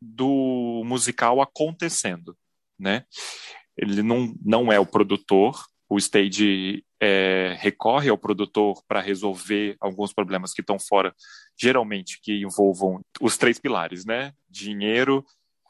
do 0.02 0.84
musical 0.86 1.42
acontecendo, 1.42 2.38
né? 2.78 3.06
Ele 3.78 4.04
não, 4.04 4.36
não 4.44 4.72
é 4.72 4.80
o 4.80 4.86
produtor, 4.86 5.66
o 5.90 5.98
stage 5.98 6.84
é, 7.02 7.56
recorre 7.60 8.10
ao 8.10 8.18
produtor 8.18 8.82
para 8.88 9.02
resolver 9.02 9.78
alguns 9.80 10.14
problemas 10.14 10.54
que 10.54 10.62
estão 10.62 10.78
fora, 10.80 11.16
geralmente 11.58 12.20
que 12.22 12.42
envolvam 12.42 13.02
os 13.22 13.38
três 13.38 13.60
pilares, 13.60 14.06
né? 14.06 14.34
Dinheiro, 14.50 15.24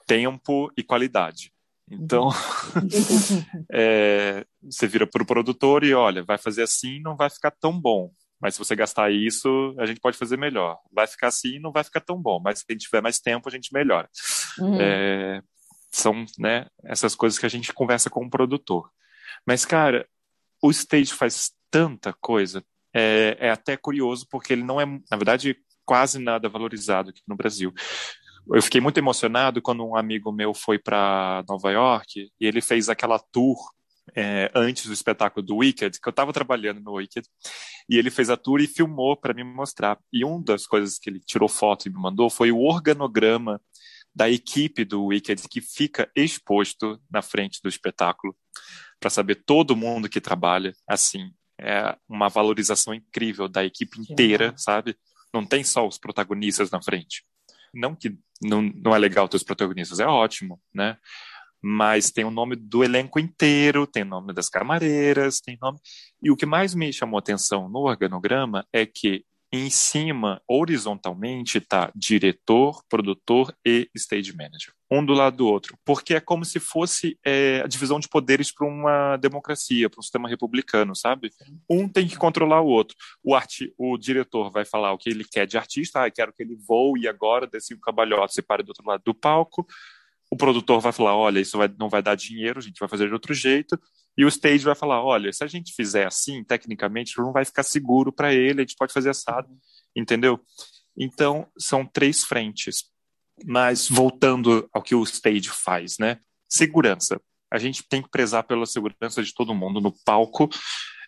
tempo 0.05 0.71
e 0.77 0.83
qualidade. 0.83 1.51
Então, 1.89 2.29
é, 3.71 4.45
você 4.61 4.87
vira 4.87 5.07
para 5.07 5.23
o 5.23 5.25
produtor 5.25 5.83
e 5.83 5.93
olha, 5.93 6.23
vai 6.23 6.37
fazer 6.37 6.63
assim, 6.63 6.99
não 6.99 7.15
vai 7.15 7.29
ficar 7.29 7.51
tão 7.51 7.79
bom. 7.79 8.11
Mas 8.39 8.53
se 8.53 8.59
você 8.59 8.75
gastar 8.75 9.11
isso, 9.11 9.75
a 9.79 9.85
gente 9.85 9.99
pode 9.99 10.17
fazer 10.17 10.37
melhor. 10.37 10.77
Vai 10.91 11.07
ficar 11.07 11.27
assim, 11.27 11.59
não 11.59 11.71
vai 11.71 11.83
ficar 11.83 12.01
tão 12.01 12.21
bom. 12.21 12.39
Mas 12.43 12.59
se 12.59 12.65
a 12.69 12.73
gente 12.73 12.83
tiver 12.83 13.01
mais 13.01 13.19
tempo, 13.19 13.47
a 13.49 13.51
gente 13.51 13.73
melhora. 13.73 14.07
Uhum. 14.59 14.79
É, 14.79 15.41
são 15.91 16.25
né, 16.37 16.67
essas 16.83 17.15
coisas 17.15 17.39
que 17.39 17.45
a 17.45 17.49
gente 17.49 17.73
conversa 17.73 18.09
com 18.09 18.25
o 18.25 18.29
produtor. 18.29 18.91
Mas, 19.47 19.65
cara, 19.65 20.07
o 20.61 20.69
stage 20.69 21.13
faz 21.13 21.51
tanta 21.71 22.13
coisa. 22.13 22.63
É, 22.93 23.37
é 23.39 23.49
até 23.49 23.77
curioso, 23.77 24.27
porque 24.29 24.53
ele 24.53 24.63
não 24.63 24.81
é, 24.81 24.85
na 24.85 25.17
verdade, 25.17 25.57
quase 25.85 26.19
nada 26.19 26.49
valorizado 26.49 27.09
aqui 27.09 27.21
no 27.27 27.35
Brasil 27.35 27.73
eu 28.49 28.61
fiquei 28.61 28.79
muito 28.79 28.97
emocionado 28.97 29.61
quando 29.61 29.85
um 29.85 29.95
amigo 29.95 30.31
meu 30.31 30.53
foi 30.53 30.79
para 30.79 31.43
Nova 31.47 31.71
York 31.71 32.31
e 32.39 32.45
ele 32.45 32.61
fez 32.61 32.87
aquela 32.87 33.19
tour 33.19 33.57
é, 34.15 34.49
antes 34.55 34.85
do 34.85 34.93
espetáculo 34.93 35.45
do 35.45 35.57
Wicked, 35.57 35.99
que 35.99 36.07
eu 36.07 36.11
estava 36.11 36.31
trabalhando 36.31 36.79
no 36.79 36.93
Wicked, 36.93 37.27
e 37.89 37.97
ele 37.97 38.09
fez 38.09 38.29
a 38.29 38.37
tour 38.37 38.61
e 38.61 38.67
filmou 38.67 39.17
para 39.17 39.33
me 39.33 39.43
mostrar. 39.43 39.99
E 40.13 40.23
uma 40.23 40.41
das 40.41 40.65
coisas 40.65 40.97
que 40.97 41.09
ele 41.09 41.19
tirou 41.19 41.49
foto 41.49 41.87
e 41.87 41.89
me 41.89 41.99
mandou 41.99 42.29
foi 42.29 42.51
o 42.51 42.59
organograma 42.59 43.61
da 44.15 44.29
equipe 44.29 44.85
do 44.85 45.05
Wicked 45.05 45.43
que 45.49 45.59
fica 45.59 46.09
exposto 46.15 46.99
na 47.11 47.21
frente 47.21 47.59
do 47.61 47.67
espetáculo 47.67 48.35
para 48.99 49.09
saber 49.09 49.35
todo 49.35 49.75
mundo 49.75 50.09
que 50.09 50.21
trabalha 50.21 50.73
assim. 50.87 51.31
É 51.59 51.95
uma 52.07 52.29
valorização 52.29 52.93
incrível 52.93 53.47
da 53.47 53.65
equipe 53.65 53.99
inteira, 53.99 54.53
sabe? 54.57 54.95
Não 55.33 55.45
tem 55.45 55.63
só 55.63 55.87
os 55.87 55.97
protagonistas 55.97 56.69
na 56.69 56.81
frente. 56.81 57.23
Não 57.73 57.95
que 57.95 58.17
não, 58.41 58.61
não 58.61 58.95
é 58.95 58.99
legal 58.99 59.27
ter 59.27 59.37
os 59.37 59.43
protagonistas, 59.43 59.99
é 59.99 60.05
ótimo, 60.05 60.61
né? 60.73 60.97
Mas 61.61 62.11
tem 62.11 62.23
o 62.23 62.31
nome 62.31 62.55
do 62.55 62.83
elenco 62.83 63.19
inteiro, 63.19 63.87
tem 63.87 64.03
o 64.03 64.07
nome 64.07 64.31
das 64.33 64.47
camareiras, 64.47 65.41
tem 65.41 65.57
nome. 65.59 65.79
E 66.21 66.29
o 66.29 66.35
que 66.35 66.45
mais 66.45 66.75
me 66.75 66.93
chamou 66.93 67.17
atenção 67.17 67.67
no 67.67 67.79
organograma 67.79 68.65
é 68.71 68.85
que 68.85 69.25
em 69.51 69.69
cima, 69.69 70.41
horizontalmente, 70.47 71.57
está 71.57 71.89
diretor, 71.95 72.83
produtor 72.89 73.55
e 73.65 73.89
stage 73.95 74.35
manager. 74.35 74.73
Um 74.91 75.05
do 75.05 75.13
lado 75.13 75.37
do 75.37 75.47
outro. 75.47 75.77
Porque 75.85 76.15
é 76.15 76.19
como 76.19 76.43
se 76.43 76.59
fosse 76.59 77.17
é, 77.25 77.61
a 77.63 77.67
divisão 77.67 77.99
de 77.99 78.09
poderes 78.09 78.51
para 78.53 78.67
uma 78.67 79.15
democracia, 79.17 79.89
para 79.89 79.99
um 79.99 80.03
sistema 80.03 80.27
republicano, 80.27 80.95
sabe? 80.95 81.31
Um 81.69 81.87
tem 81.87 82.07
que 82.07 82.17
controlar 82.17 82.61
o 82.61 82.67
outro. 82.67 82.95
O, 83.23 83.35
arti 83.35 83.73
o 83.77 83.97
diretor 83.97 84.51
vai 84.51 84.65
falar 84.65 84.91
o 84.91 84.97
que 84.97 85.09
ele 85.09 85.23
quer 85.23 85.45
de 85.45 85.57
artista, 85.57 86.03
ah, 86.03 86.11
quero 86.11 86.33
que 86.33 86.43
ele 86.43 86.57
voe 86.67 87.07
agora, 87.07 87.47
desse 87.47 87.73
um 87.73 87.79
cambalhota, 87.79 88.33
se 88.33 88.41
pare 88.41 88.63
do 88.63 88.69
outro 88.69 88.85
lado 88.85 89.01
do 89.05 89.13
palco. 89.13 89.65
O 90.29 90.35
produtor 90.35 90.81
vai 90.81 90.91
falar: 90.91 91.15
olha, 91.15 91.39
isso 91.39 91.57
vai, 91.57 91.73
não 91.79 91.89
vai 91.89 92.01
dar 92.01 92.15
dinheiro, 92.15 92.59
a 92.59 92.61
gente 92.61 92.79
vai 92.79 92.89
fazer 92.89 93.07
de 93.07 93.13
outro 93.13 93.33
jeito. 93.33 93.79
E 94.17 94.25
o 94.25 94.27
stage 94.27 94.65
vai 94.65 94.75
falar: 94.75 95.03
olha, 95.03 95.31
se 95.31 95.43
a 95.43 95.47
gente 95.47 95.73
fizer 95.73 96.07
assim, 96.07 96.43
tecnicamente, 96.43 97.17
não 97.17 97.31
vai 97.31 97.45
ficar 97.45 97.63
seguro 97.63 98.11
para 98.11 98.33
ele, 98.33 98.61
a 98.61 98.63
gente 98.63 98.75
pode 98.75 98.93
fazer 98.93 99.09
assado, 99.09 99.49
entendeu? 99.95 100.39
Então, 100.97 101.47
são 101.57 101.85
três 101.85 102.23
frentes. 102.23 102.85
Mas 103.45 103.87
voltando 103.87 104.67
ao 104.73 104.81
que 104.81 104.95
o 104.95 105.03
stage 105.03 105.49
faz, 105.49 105.97
né? 105.99 106.19
Segurança. 106.49 107.21
A 107.51 107.59
gente 107.59 107.83
tem 107.87 108.01
que 108.01 108.09
prezar 108.09 108.43
pela 108.43 108.65
segurança 108.65 109.21
de 109.21 109.33
todo 109.33 109.53
mundo 109.53 109.79
no 109.79 109.93
palco, 110.03 110.49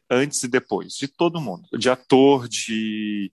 antes 0.10 0.44
e 0.44 0.48
depois, 0.48 0.94
de 0.94 1.08
todo 1.08 1.42
mundo, 1.42 1.68
de 1.78 1.90
ator, 1.90 2.48
de, 2.48 3.32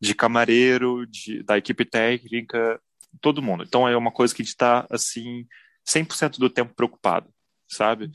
de 0.00 0.14
camareiro, 0.14 1.06
de, 1.06 1.42
da 1.42 1.56
equipe 1.56 1.84
técnica, 1.84 2.80
todo 3.20 3.42
mundo. 3.42 3.64
Então 3.64 3.88
é 3.88 3.96
uma 3.96 4.12
coisa 4.12 4.34
que 4.34 4.42
a 4.42 4.44
gente 4.44 4.52
está 4.52 4.86
assim 4.90 5.46
100% 5.88 6.38
do 6.38 6.50
tempo 6.50 6.74
preocupado, 6.74 7.28
sabe? 7.68 8.10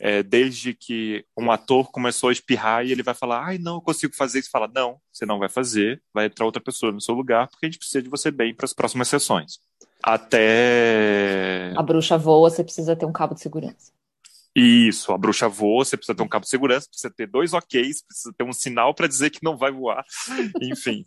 É, 0.00 0.22
desde 0.22 0.72
que 0.74 1.24
um 1.36 1.50
ator 1.50 1.90
começou 1.90 2.30
a 2.30 2.32
espirrar 2.32 2.84
e 2.84 2.90
ele 2.90 3.02
vai 3.02 3.14
falar, 3.14 3.44
ai, 3.44 3.58
não, 3.58 3.76
eu 3.76 3.80
consigo 3.82 4.14
fazer 4.16 4.38
isso. 4.38 4.50
Fala, 4.50 4.70
não, 4.74 4.98
você 5.12 5.26
não 5.26 5.38
vai 5.38 5.48
fazer, 5.48 6.02
vai 6.12 6.26
entrar 6.26 6.46
outra 6.46 6.62
pessoa 6.62 6.90
no 6.90 7.00
seu 7.00 7.14
lugar, 7.14 7.48
porque 7.48 7.66
a 7.66 7.68
gente 7.68 7.78
precisa 7.78 8.02
de 8.02 8.08
você 8.08 8.30
bem 8.30 8.54
para 8.54 8.64
as 8.64 8.72
próximas 8.72 9.08
sessões. 9.08 9.60
Até. 10.02 11.72
A 11.76 11.82
bruxa 11.82 12.16
voa, 12.16 12.50
você 12.50 12.64
precisa 12.64 12.96
ter 12.96 13.04
um 13.04 13.12
cabo 13.12 13.34
de 13.34 13.42
segurança. 13.42 13.92
Isso, 14.56 15.12
a 15.12 15.18
bruxa 15.18 15.48
voa, 15.48 15.84
você 15.84 15.96
precisa 15.96 16.16
ter 16.16 16.22
um 16.22 16.28
cabo 16.28 16.44
de 16.44 16.50
segurança, 16.50 16.88
precisa 16.88 17.12
ter 17.14 17.26
dois 17.26 17.52
OKs, 17.52 18.02
precisa 18.02 18.34
ter 18.36 18.42
um 18.42 18.52
sinal 18.52 18.94
para 18.94 19.06
dizer 19.06 19.30
que 19.30 19.44
não 19.44 19.56
vai 19.56 19.70
voar. 19.70 20.04
Enfim, 20.60 21.04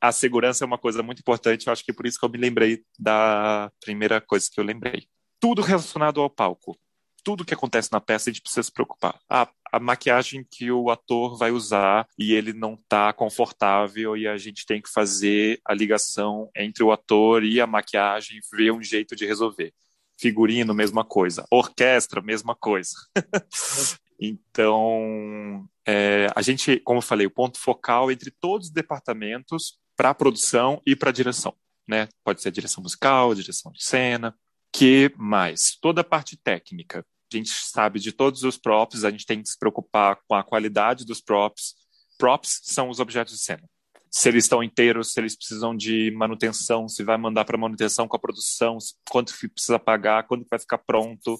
a 0.00 0.12
segurança 0.12 0.64
é 0.64 0.66
uma 0.66 0.78
coisa 0.78 1.02
muito 1.02 1.20
importante, 1.20 1.66
eu 1.66 1.72
acho 1.72 1.84
que 1.84 1.90
é 1.90 1.94
por 1.94 2.06
isso 2.06 2.18
que 2.18 2.24
eu 2.24 2.28
me 2.28 2.38
lembrei 2.38 2.84
da 2.98 3.72
primeira 3.80 4.20
coisa 4.20 4.48
que 4.52 4.60
eu 4.60 4.64
lembrei. 4.64 5.08
Tudo 5.40 5.60
relacionado 5.62 6.20
ao 6.20 6.30
palco 6.30 6.78
tudo 7.24 7.44
que 7.44 7.54
acontece 7.54 7.90
na 7.90 8.00
peça 8.00 8.28
a 8.28 8.32
gente 8.32 8.42
precisa 8.42 8.62
se 8.62 8.70
preocupar. 8.70 9.18
A, 9.28 9.48
a 9.72 9.80
maquiagem 9.80 10.46
que 10.48 10.70
o 10.70 10.90
ator 10.90 11.36
vai 11.36 11.50
usar 11.50 12.06
e 12.18 12.34
ele 12.34 12.52
não 12.52 12.74
está 12.74 13.12
confortável 13.12 14.16
e 14.16 14.28
a 14.28 14.36
gente 14.36 14.66
tem 14.66 14.80
que 14.80 14.90
fazer 14.90 15.58
a 15.64 15.74
ligação 15.74 16.50
entre 16.54 16.84
o 16.84 16.92
ator 16.92 17.42
e 17.42 17.60
a 17.60 17.66
maquiagem, 17.66 18.38
ver 18.52 18.70
um 18.70 18.82
jeito 18.82 19.16
de 19.16 19.26
resolver. 19.26 19.72
Figurino, 20.20 20.74
mesma 20.74 21.04
coisa. 21.04 21.44
Orquestra, 21.50 22.22
mesma 22.22 22.54
coisa. 22.54 22.94
então, 24.20 25.66
é, 25.86 26.28
a 26.36 26.42
gente, 26.42 26.78
como 26.80 26.98
eu 26.98 27.02
falei, 27.02 27.26
o 27.26 27.30
ponto 27.30 27.58
focal 27.58 28.12
entre 28.12 28.30
todos 28.30 28.68
os 28.68 28.72
departamentos 28.72 29.78
para 29.96 30.10
a 30.10 30.14
produção 30.14 30.80
e 30.86 30.94
para 30.94 31.10
a 31.10 31.12
direção. 31.12 31.54
Né? 31.88 32.08
Pode 32.22 32.42
ser 32.42 32.52
direção 32.52 32.82
musical, 32.82 33.34
direção 33.34 33.72
de 33.72 33.82
cena. 33.82 34.36
Que 34.72 35.12
mais? 35.16 35.76
Toda 35.80 36.00
a 36.00 36.04
parte 36.04 36.36
técnica 36.36 37.04
a 37.32 37.36
gente 37.36 37.50
sabe 37.50 37.98
de 37.98 38.12
todos 38.12 38.42
os 38.42 38.56
props, 38.56 39.04
a 39.04 39.10
gente 39.10 39.26
tem 39.26 39.42
que 39.42 39.48
se 39.48 39.58
preocupar 39.58 40.18
com 40.26 40.34
a 40.34 40.42
qualidade 40.42 41.04
dos 41.04 41.20
props. 41.20 41.74
Props 42.18 42.60
são 42.64 42.88
os 42.88 43.00
objetos 43.00 43.34
de 43.34 43.40
cena. 43.40 43.62
Se 44.10 44.28
eles 44.28 44.44
estão 44.44 44.62
inteiros, 44.62 45.12
se 45.12 45.20
eles 45.20 45.36
precisam 45.36 45.76
de 45.76 46.12
manutenção, 46.12 46.88
se 46.88 47.02
vai 47.02 47.16
mandar 47.16 47.44
para 47.44 47.58
manutenção 47.58 48.06
com 48.06 48.16
a 48.16 48.20
produção, 48.20 48.78
quanto 49.10 49.34
precisa 49.52 49.78
pagar, 49.78 50.24
quando 50.24 50.46
vai 50.48 50.58
ficar 50.58 50.78
pronto. 50.78 51.36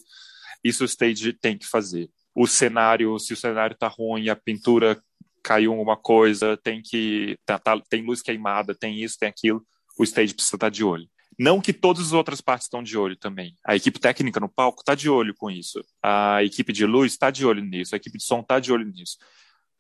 Isso 0.63 0.83
o 0.83 0.87
stage 0.87 1.33
tem 1.35 1.57
que 1.57 1.67
fazer. 1.67 2.11
O 2.35 2.49
cenário, 2.49 3.17
se 3.21 3.33
o 3.33 3.37
cenário 3.37 3.75
está 3.75 3.87
ruim, 3.87 4.29
a 4.29 4.35
pintura 4.35 5.01
caiu 5.45 5.73
alguma 5.73 5.97
coisa, 5.97 6.57
tem 6.57 6.83
que 6.83 7.39
tá, 7.45 7.59
tá, 7.59 7.79
tem 7.89 8.03
luz 8.03 8.23
queimada, 8.23 8.75
tem 8.75 9.01
isso, 9.01 9.19
tem 9.19 9.29
aquilo, 9.29 9.65
o 9.99 10.03
stage 10.03 10.35
precisa 10.35 10.57
estar 10.57 10.67
tá 10.67 10.71
de 10.71 10.83
olho. 10.83 11.09
Não 11.39 11.61
que 11.61 11.73
todas 11.73 12.07
as 12.07 12.13
outras 12.13 12.41
partes 12.41 12.67
estão 12.67 12.83
de 12.83 12.97
olho 12.97 13.17
também. 13.17 13.57
A 13.65 13.75
equipe 13.75 13.99
técnica 13.99 14.41
no 14.41 14.49
palco 14.49 14.81
está 14.81 14.95
de 14.95 15.09
olho 15.09 15.35
com 15.35 15.51
isso. 15.51 15.85
A 16.03 16.43
equipe 16.43 16.73
de 16.73 16.87
luz 16.87 17.13
está 17.13 17.31
de 17.31 17.45
olho 17.45 17.63
nisso. 17.63 17.95
A 17.95 17.97
equipe 17.97 18.19
de 18.19 18.25
som 18.25 18.41
está 18.41 18.61
de 18.61 18.73
olho 18.73 18.87
nisso. 18.87 19.17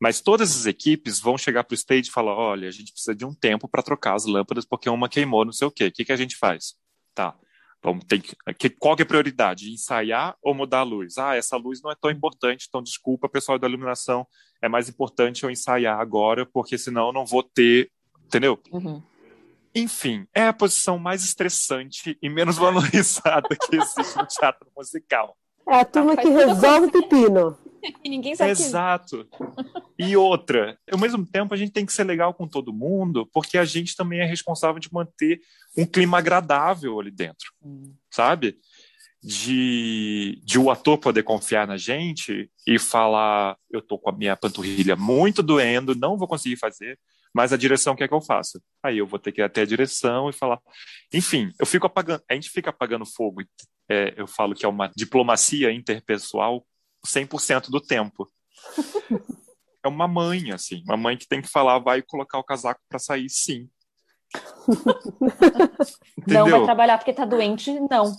Mas 0.00 0.20
todas 0.20 0.56
as 0.56 0.66
equipes 0.66 1.20
vão 1.20 1.38
chegar 1.38 1.64
para 1.64 1.72
o 1.72 1.76
stage 1.76 2.08
e 2.08 2.12
falar: 2.12 2.34
olha, 2.34 2.68
a 2.68 2.72
gente 2.72 2.92
precisa 2.92 3.14
de 3.14 3.24
um 3.24 3.34
tempo 3.34 3.68
para 3.68 3.82
trocar 3.82 4.14
as 4.14 4.26
lâmpadas 4.26 4.64
porque 4.64 4.88
uma 4.88 5.08
queimou, 5.08 5.44
não 5.44 5.52
sei 5.52 5.66
o 5.66 5.70
quê. 5.70 5.86
O 5.86 5.92
que, 5.92 6.04
que 6.04 6.12
a 6.12 6.16
gente 6.16 6.36
faz? 6.36 6.74
Tá. 7.14 7.36
Vamos 7.82 8.04
ter 8.06 8.18
que, 8.20 8.70
qual 8.70 8.96
que 8.96 9.02
é 9.02 9.04
a 9.04 9.06
prioridade? 9.06 9.70
Ensaiar 9.70 10.34
ou 10.42 10.54
mudar 10.54 10.78
a 10.78 10.82
luz? 10.82 11.18
Ah, 11.18 11.36
essa 11.36 11.56
luz 11.58 11.82
não 11.82 11.90
é 11.90 11.94
tão 11.94 12.10
importante, 12.10 12.64
então 12.66 12.82
desculpa, 12.82 13.28
pessoal 13.28 13.58
da 13.58 13.68
iluminação, 13.68 14.26
é 14.62 14.68
mais 14.70 14.88
importante 14.88 15.44
eu 15.44 15.50
ensaiar 15.50 16.00
agora, 16.00 16.46
porque 16.46 16.78
senão 16.78 17.08
eu 17.08 17.12
não 17.12 17.26
vou 17.26 17.42
ter, 17.42 17.90
entendeu? 18.24 18.58
Uhum. 18.72 19.02
Enfim, 19.74 20.26
é 20.32 20.46
a 20.46 20.52
posição 20.52 20.98
mais 20.98 21.24
estressante 21.24 22.16
e 22.22 22.28
menos 22.28 22.56
valorizada 22.56 23.48
que 23.48 23.76
existe 23.76 24.16
no 24.16 24.26
teatro 24.26 24.68
musical. 24.76 25.36
É 25.68 25.80
a 25.80 25.84
turma 25.84 26.16
que 26.16 26.28
resolve 26.28 26.86
o 26.86 26.92
pepino. 26.92 27.58
E 28.02 28.08
ninguém 28.08 28.34
sabe 28.34 28.50
Exato. 28.50 29.28
E 29.98 30.16
outra, 30.16 30.78
ao 30.90 30.98
mesmo 30.98 31.26
tempo 31.26 31.52
a 31.52 31.56
gente 31.56 31.70
tem 31.70 31.84
que 31.84 31.92
ser 31.92 32.04
legal 32.04 32.32
com 32.32 32.48
todo 32.48 32.72
mundo, 32.72 33.28
porque 33.30 33.58
a 33.58 33.64
gente 33.66 33.94
também 33.94 34.20
é 34.20 34.24
responsável 34.24 34.80
de 34.80 34.90
manter 34.90 35.38
um 35.76 35.84
clima 35.84 36.16
agradável 36.16 36.98
ali 36.98 37.10
dentro, 37.10 37.52
Hum. 37.62 37.92
sabe? 38.10 38.56
De, 39.22 40.40
de 40.42 40.58
o 40.58 40.70
ator 40.70 40.96
poder 40.96 41.24
confiar 41.24 41.66
na 41.66 41.76
gente 41.76 42.50
e 42.66 42.78
falar: 42.78 43.58
eu 43.70 43.82
tô 43.82 43.98
com 43.98 44.08
a 44.08 44.16
minha 44.16 44.34
panturrilha 44.34 44.96
muito 44.96 45.42
doendo, 45.42 45.94
não 45.94 46.16
vou 46.16 46.26
conseguir 46.26 46.56
fazer, 46.56 46.98
mas 47.34 47.52
a 47.52 47.56
direção 47.56 47.96
quer 47.96 48.06
que 48.06 48.14
eu 48.14 48.20
faça. 48.20 48.60
Aí 48.82 48.98
eu 48.98 49.06
vou 49.06 49.18
ter 49.18 49.32
que 49.32 49.40
ir 49.40 49.44
até 49.44 49.62
a 49.62 49.66
direção 49.66 50.30
e 50.30 50.32
falar. 50.32 50.60
Enfim, 51.12 51.50
eu 51.58 51.66
fico 51.66 51.86
apagando, 51.86 52.22
a 52.30 52.34
gente 52.34 52.50
fica 52.50 52.70
apagando 52.70 53.04
fogo. 53.04 53.42
É, 53.90 54.14
eu 54.16 54.26
falo 54.26 54.54
que 54.54 54.64
é 54.64 54.68
uma 54.68 54.90
diplomacia 54.96 55.72
interpessoal 55.72 56.64
100% 57.04 57.70
do 57.70 57.80
tempo. 57.80 58.30
é 59.84 59.88
uma 59.88 60.08
mãe, 60.08 60.52
assim, 60.52 60.82
uma 60.86 60.96
mãe 60.96 61.16
que 61.16 61.28
tem 61.28 61.42
que 61.42 61.48
falar, 61.48 61.78
vai 61.78 62.00
colocar 62.02 62.38
o 62.38 62.44
casaco 62.44 62.80
para 62.88 62.98
sair, 62.98 63.28
sim. 63.28 63.68
Não 66.26 66.48
vai 66.48 66.64
trabalhar 66.64 66.98
porque 66.98 67.12
tá 67.12 67.24
doente, 67.24 67.70
não. 67.90 68.12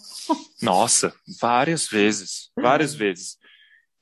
Nossa, 0.61 1.13
várias 1.41 1.87
vezes, 1.87 2.51
várias 2.55 2.93
vezes. 2.93 3.37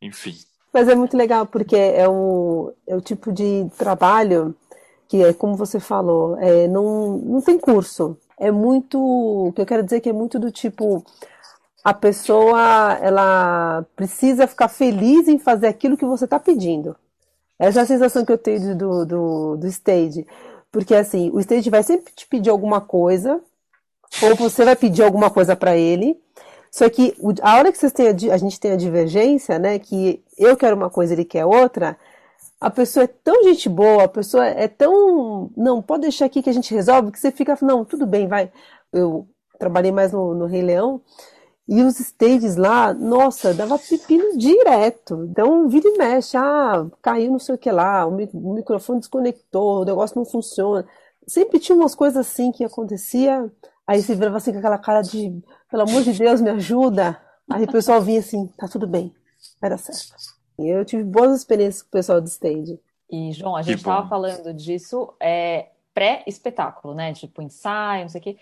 Enfim, 0.01 0.35
Mas 0.73 0.89
é 0.89 0.95
muito 0.95 1.15
legal, 1.15 1.47
porque 1.47 1.75
é 1.75 2.07
o, 2.07 2.73
é 2.85 2.95
o 2.95 3.01
tipo 3.01 3.31
de 3.31 3.69
trabalho 3.77 4.55
que 5.07 5.23
é 5.23 5.33
como 5.33 5.55
você 5.55 5.79
falou, 5.79 6.37
é, 6.39 6.67
não, 6.67 7.17
não 7.17 7.41
tem 7.41 7.59
curso. 7.59 8.17
É 8.37 8.51
muito, 8.51 8.99
o 8.99 9.53
que 9.53 9.61
eu 9.61 9.65
quero 9.65 9.83
dizer 9.83 9.97
é 9.97 9.99
que 9.99 10.09
é 10.09 10.13
muito 10.13 10.39
do 10.39 10.51
tipo, 10.51 11.03
a 11.83 11.93
pessoa, 11.93 12.97
ela 13.01 13.85
precisa 13.95 14.47
ficar 14.47 14.69
feliz 14.69 15.27
em 15.27 15.37
fazer 15.37 15.67
aquilo 15.67 15.97
que 15.97 16.05
você 16.05 16.25
está 16.25 16.39
pedindo. 16.39 16.95
Essa 17.59 17.81
é 17.81 17.83
a 17.83 17.85
sensação 17.85 18.25
que 18.25 18.31
eu 18.31 18.37
tenho 18.37 18.75
do, 18.75 19.05
do, 19.05 19.57
do 19.57 19.67
stage. 19.67 20.25
Porque 20.71 20.95
assim, 20.95 21.29
o 21.31 21.39
stage 21.39 21.69
vai 21.69 21.83
sempre 21.83 22.11
te 22.13 22.25
pedir 22.27 22.49
alguma 22.49 22.81
coisa, 22.81 23.39
ou 24.21 24.35
você 24.35 24.65
vai 24.65 24.75
pedir 24.75 25.03
alguma 25.03 25.29
coisa 25.29 25.55
para 25.55 25.77
ele. 25.77 26.19
Só 26.71 26.89
que 26.89 27.15
a 27.41 27.57
hora 27.57 27.71
que 27.71 27.77
vocês 27.77 27.91
têm 27.91 28.07
a, 28.07 28.33
a 28.33 28.37
gente 28.37 28.59
tem 28.59 28.71
a 28.71 28.75
divergência, 28.77 29.59
né? 29.59 29.77
Que 29.77 30.23
eu 30.37 30.57
quero 30.57 30.75
uma 30.75 30.89
coisa, 30.89 31.13
ele 31.13 31.25
quer 31.25 31.45
outra. 31.45 31.97
A 32.63 32.69
pessoa 32.71 33.03
é 33.03 33.07
tão 33.07 33.43
gente 33.43 33.67
boa, 33.67 34.05
a 34.05 34.07
pessoa 34.07 34.45
é 34.45 34.67
tão. 34.67 35.51
Não, 35.55 35.81
pode 35.81 36.03
deixar 36.03 36.25
aqui 36.25 36.41
que 36.41 36.49
a 36.49 36.53
gente 36.53 36.73
resolve, 36.73 37.11
que 37.11 37.19
você 37.19 37.31
fica. 37.31 37.57
Não, 37.61 37.83
tudo 37.83 38.05
bem, 38.07 38.27
vai. 38.27 38.51
Eu 38.91 39.27
trabalhei 39.59 39.91
mais 39.91 40.13
no, 40.13 40.33
no 40.33 40.45
Rei 40.45 40.61
Leão. 40.61 41.01
E 41.67 41.81
os 41.83 41.99
stages 41.99 42.57
lá, 42.57 42.93
nossa, 42.93 43.53
dava 43.53 43.79
pepino 43.79 44.37
direto. 44.37 45.25
Então, 45.31 45.69
vira 45.69 45.87
e 45.89 45.97
mexe, 45.97 46.37
ah, 46.37 46.85
caiu 47.01 47.31
não 47.31 47.39
sei 47.39 47.55
o 47.55 47.57
que 47.57 47.71
lá, 47.71 48.05
o, 48.05 48.11
mi- 48.11 48.29
o 48.33 48.53
microfone 48.55 48.99
desconectou, 48.99 49.81
o 49.81 49.85
negócio 49.85 50.17
não 50.17 50.25
funciona. 50.25 50.85
Sempre 51.27 51.59
tinha 51.59 51.75
umas 51.77 51.95
coisas 51.95 52.17
assim 52.17 52.51
que 52.51 52.65
acontecia, 52.65 53.49
aí 53.87 54.01
você 54.03 54.15
virava 54.15 54.37
assim 54.37 54.51
com 54.53 54.59
aquela 54.59 54.77
cara 54.77 55.01
de, 55.03 55.41
pelo 55.71 55.83
amor 55.83 56.03
de 56.03 56.13
Deus, 56.13 56.41
me 56.41 56.49
ajuda. 56.49 57.17
Aí 57.49 57.63
o 57.63 57.71
pessoal 57.71 58.01
vinha 58.01 58.19
assim, 58.19 58.47
tá 58.57 58.67
tudo 58.67 58.85
bem, 58.87 59.13
vai 59.61 59.69
dar 59.69 59.77
certo. 59.77 60.32
E 60.59 60.67
eu 60.67 60.85
tive 60.85 61.03
boas 61.03 61.37
experiências 61.39 61.81
com 61.81 61.89
o 61.89 61.91
pessoal 61.91 62.21
do 62.21 62.27
stage. 62.27 62.79
E, 63.11 63.31
João, 63.31 63.55
a 63.55 63.61
gente 63.61 63.77
estava 63.77 64.07
falando 64.07 64.53
disso 64.53 65.13
é, 65.19 65.69
pré-espetáculo, 65.93 66.93
né? 66.93 67.13
Tipo, 67.13 67.41
ensaio, 67.41 68.03
não 68.03 68.09
sei 68.09 68.21
o 68.21 68.23
quê. 68.23 68.37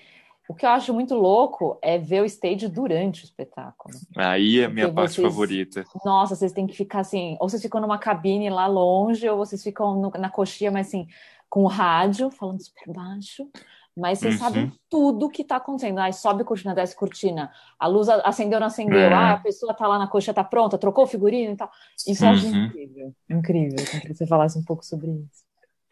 O 0.50 0.54
que 0.54 0.66
eu 0.66 0.70
acho 0.70 0.94
muito 0.94 1.16
louco 1.16 1.78
é 1.82 1.98
ver 1.98 2.22
o 2.22 2.26
stage 2.26 2.68
durante 2.68 3.24
o 3.24 3.26
espetáculo. 3.26 3.94
aí 4.18 4.60
é 4.60 4.66
a 4.66 4.70
minha 4.70 4.88
Porque 4.88 4.96
parte 4.96 5.16
vocês- 5.16 5.28
favorita. 5.28 5.86
Nossa, 6.04 6.36
vocês 6.36 6.52
têm 6.52 6.68
que 6.68 6.76
ficar 6.76 7.00
assim, 7.00 7.38
ou 7.40 7.48
vocês 7.48 7.62
ficam 7.62 7.80
numa 7.80 7.98
cabine 7.98 8.50
lá 8.50 8.68
longe, 8.68 9.28
ou 9.30 9.38
vocês 9.38 9.64
ficam 9.64 9.96
no- 9.96 10.12
na 10.20 10.30
coxinha, 10.30 10.70
mas 10.72 10.88
assim, 10.88 11.08
com 11.50 11.64
o 11.64 11.68
rádio, 11.68 12.30
falando 12.32 12.62
super 12.62 12.92
baixo, 12.94 13.48
mas 13.96 14.20
vocês 14.20 14.36
Uhum. 14.36 14.40
sabem 14.40 14.72
tudo 14.90 15.30
que 15.30 15.44
tá 15.44 15.58
acontecendo. 15.58 16.00
Ai, 16.00 16.14
sobe 16.14 16.44
cortina, 16.44 16.74
desce 16.74 16.96
cortina, 16.96 17.52
a 17.80 17.88
luz 17.88 18.08
acendeu, 18.10 18.60
não 18.60 18.68
acendeu, 18.68 18.98
É. 19.00 19.14
ah, 19.14 19.34
a 19.34 19.38
pessoa 19.38 19.74
tá 19.74 19.88
lá 19.88 20.00
na 20.00 20.08
coxa, 20.08 20.34
tá 20.34 20.44
pronta, 20.44 20.78
trocou 20.78 21.04
o 21.04 21.08
figurino 21.08 21.54
e 21.54 21.58
tal. 21.58 21.70
Isso 22.08 22.26
Uhum. 22.26 22.66
incrível, 22.66 23.16
incrível. 23.30 23.80
Eu 23.80 23.86
queria 23.86 24.02
que 24.10 24.14
você 24.16 24.28
falasse 24.28 24.58
um 24.58 24.64
pouco 24.64 24.86
sobre 24.86 25.12
isso. 25.12 25.44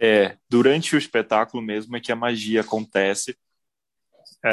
É, 0.02 0.38
durante 0.50 0.96
o 0.96 0.98
espetáculo 0.98 1.62
mesmo 1.62 1.96
é 1.98 2.00
que 2.00 2.12
a 2.12 2.16
magia 2.16 2.62
acontece, 2.62 3.36
é, 4.46 4.50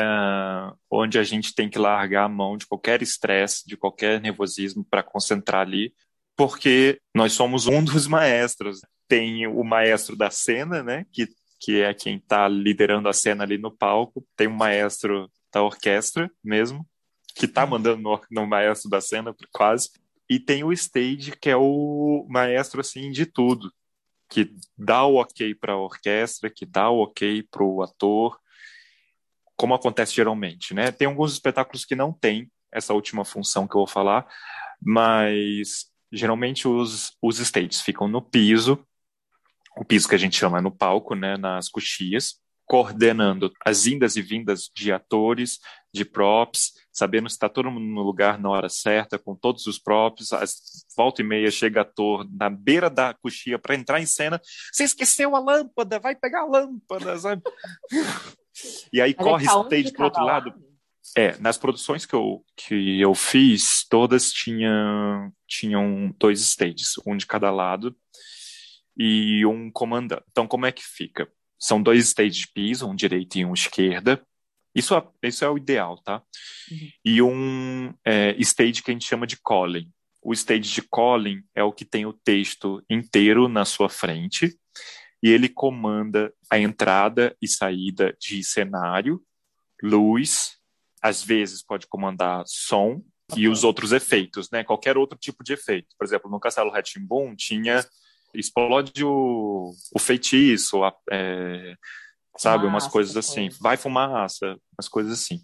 onde 0.91 1.19
a 1.19 1.23
gente 1.23 1.55
tem 1.55 1.69
que 1.71 1.79
largar 1.79 2.25
a 2.25 2.29
mão 2.29 2.57
de 2.57 2.67
qualquer 2.67 3.03
estresse, 3.03 3.67
de 3.67 3.77
qualquer 3.77 4.21
nervosismo 4.21 4.85
para 4.85 5.03
concentrar 5.03 5.61
ali, 5.67 5.95
porque 6.37 7.01
nós 7.15 7.33
somos 7.33 7.67
um 7.67 7.83
dos 7.85 8.07
maestros. 8.09 8.81
Tem 9.09 9.47
o 9.47 9.63
maestro 9.63 10.17
da 10.17 10.31
cena, 10.31 10.83
né, 10.83 11.07
que, 11.13 11.29
que 11.67 11.83
é 11.83 11.93
quem 11.93 12.19
está 12.19 12.47
liderando 12.47 13.09
a 13.09 13.13
cena 13.13 13.43
ali 13.43 13.59
no 13.59 13.77
palco, 13.77 14.25
tem 14.37 14.47
o 14.47 14.55
maestro 14.55 15.29
da 15.53 15.65
orquestra 15.65 16.31
mesmo, 16.43 16.87
que 17.35 17.47
está 17.47 17.67
mandando 17.67 18.01
no, 18.01 18.21
no 18.31 18.47
maestro 18.47 18.89
da 18.89 19.01
cena, 19.01 19.35
quase, 19.53 19.91
e 20.31 20.39
tem 20.39 20.63
o 20.63 20.73
stage, 20.73 21.33
que 21.33 21.51
é 21.51 21.57
o 21.57 22.25
maestro 22.31 22.81
assim 22.81 23.11
de 23.11 23.27
tudo. 23.27 23.73
Que 24.31 24.55
dá 24.79 25.05
o 25.05 25.17
ok 25.17 25.57
para 25.57 25.73
a 25.73 25.77
orquestra, 25.77 26.49
que 26.49 26.65
dá 26.65 26.89
o 26.89 27.01
ok 27.01 27.43
para 27.51 27.65
o 27.65 27.83
ator, 27.83 28.39
como 29.57 29.75
acontece 29.75 30.15
geralmente, 30.15 30.73
né? 30.73 30.93
Tem 30.93 31.09
alguns 31.09 31.33
espetáculos 31.33 31.85
que 31.85 31.97
não 31.97 32.13
tem 32.13 32.49
essa 32.71 32.95
última 32.95 33.25
função 33.25 33.67
que 33.67 33.75
eu 33.75 33.81
vou 33.81 33.89
falar, 33.89 34.25
mas 34.81 35.91
geralmente 36.13 36.69
os, 36.69 37.17
os 37.21 37.41
stages 37.41 37.81
ficam 37.81 38.07
no 38.07 38.23
piso, 38.23 38.86
o 39.77 39.85
piso 39.85 40.09
que 40.09 40.15
a 40.15 40.19
gente 40.19 40.37
chama 40.37 40.61
no 40.61 40.71
palco, 40.71 41.15
né, 41.15 41.37
nas 41.37 41.69
coxias, 41.69 42.41
coordenando 42.65 43.53
as 43.65 43.87
indas 43.87 44.17
e 44.17 44.23
vindas 44.23 44.69
de 44.75 44.91
atores, 44.91 45.61
de 45.95 46.05
props, 46.05 46.73
sabendo 46.93 47.29
se 47.29 47.37
está 47.37 47.49
todo 47.49 47.71
mundo 47.71 47.87
no 47.87 48.03
lugar 48.03 48.41
na 48.41 48.51
hora 48.51 48.69
certa, 48.69 49.19
com 49.19 49.37
todos 49.37 49.67
os 49.67 49.79
props. 49.79 50.33
Às 50.33 50.85
volta 50.97 51.23
e 51.23 51.25
meia 51.25 51.51
chega 51.51 51.83
ator 51.83 52.27
na 52.33 52.51
beira 52.51 52.91
da 52.91 53.15
coxia 53.15 53.59
para 53.59 53.77
entrar 53.77 54.01
em 54.01 54.07
cena. 54.07 54.41
Você 54.73 54.83
esqueceu 54.83 55.37
a 55.37 55.39
lâmpada, 55.39 56.01
vai 56.01 56.17
pegar 56.17 56.41
a 56.41 56.47
lâmpada, 56.47 57.17
sabe? 57.19 57.43
e 58.93 59.01
aí 59.01 59.15
Mas 59.17 59.27
é 59.27 59.31
corre 59.31 59.47
tá 59.47 59.59
um 59.59 59.63
stage 59.63 59.85
de 59.85 59.93
pro 59.93 60.05
outro 60.05 60.25
lado. 60.25 60.53
É, 61.17 61.39
nas 61.39 61.57
produções 61.57 62.05
que 62.05 62.15
eu, 62.15 62.45
que 62.57 63.01
eu 63.01 63.15
fiz, 63.15 63.87
todas 63.89 64.33
tinham, 64.33 65.33
tinham 65.47 66.13
dois 66.19 66.41
stages, 66.41 66.95
um 67.07 67.17
de 67.17 67.25
cada 67.25 67.49
lado 67.51 67.97
e 68.97 69.45
um 69.47 69.71
comandante. 69.71 70.25
Então, 70.31 70.47
como 70.47 70.67
é 70.67 70.73
que 70.73 70.83
fica? 70.83 71.29
São 71.59 71.83
dois 71.83 72.09
stages 72.09 72.37
de 72.37 72.53
piso, 72.53 72.89
um 72.89 72.95
direita 72.95 73.39
e 73.39 73.45
um 73.45 73.55
esquerda. 73.55 74.25
Isso 74.75 74.95
é, 74.95 75.03
isso 75.23 75.45
é 75.45 75.51
o 75.51 75.57
ideal, 75.57 75.99
tá? 76.03 76.23
Uhum. 76.71 76.89
E 77.05 77.23
um 77.23 77.95
é, 78.05 78.37
stage 78.39 78.83
que 78.83 78.91
a 78.91 78.95
gente 78.95 79.07
chama 79.07 79.27
de 79.27 79.39
calling. 79.43 79.91
O 80.23 80.33
stage 80.33 80.73
de 80.75 80.83
calling 80.83 81.43
é 81.55 81.63
o 81.63 81.73
que 81.73 81.85
tem 81.85 82.05
o 82.05 82.13
texto 82.13 82.83
inteiro 82.91 83.49
na 83.49 83.65
sua 83.65 83.89
frente 83.89 84.59
e 85.23 85.31
ele 85.31 85.49
comanda 85.49 86.33
a 86.51 86.59
entrada 86.59 87.35
e 87.41 87.49
saída 87.49 88.15
de 88.21 88.45
cenário, 88.45 89.23
luz, 89.83 90.59
às 91.01 91.23
vezes 91.23 91.63
pode 91.63 91.87
comandar 91.87 92.45
som 92.47 93.03
e 93.37 93.49
os 93.49 93.65
outros 93.65 93.93
efeitos, 93.93 94.51
né? 94.51 94.63
Qualquer 94.63 94.97
outro 94.97 95.19
tipo 95.19 95.43
de 95.43 95.55
efeito. 95.55 95.89
Por 95.99 96.05
exemplo, 96.05 96.31
no 96.31 96.41
Castelo 96.41 96.71
Ratimbun 96.71 97.35
tinha 97.35 97.85
explode 98.39 99.05
o, 99.05 99.73
o 99.95 99.99
feitiço, 99.99 100.85
a, 100.85 100.95
é, 101.11 101.75
sabe, 102.37 102.67
umas 102.67 102.87
coisas 102.87 103.17
assim, 103.17 103.43
coisas. 103.43 103.59
vai 103.59 103.77
fumaça, 103.77 104.59
umas 104.79 104.89
coisas 104.89 105.13
assim. 105.13 105.41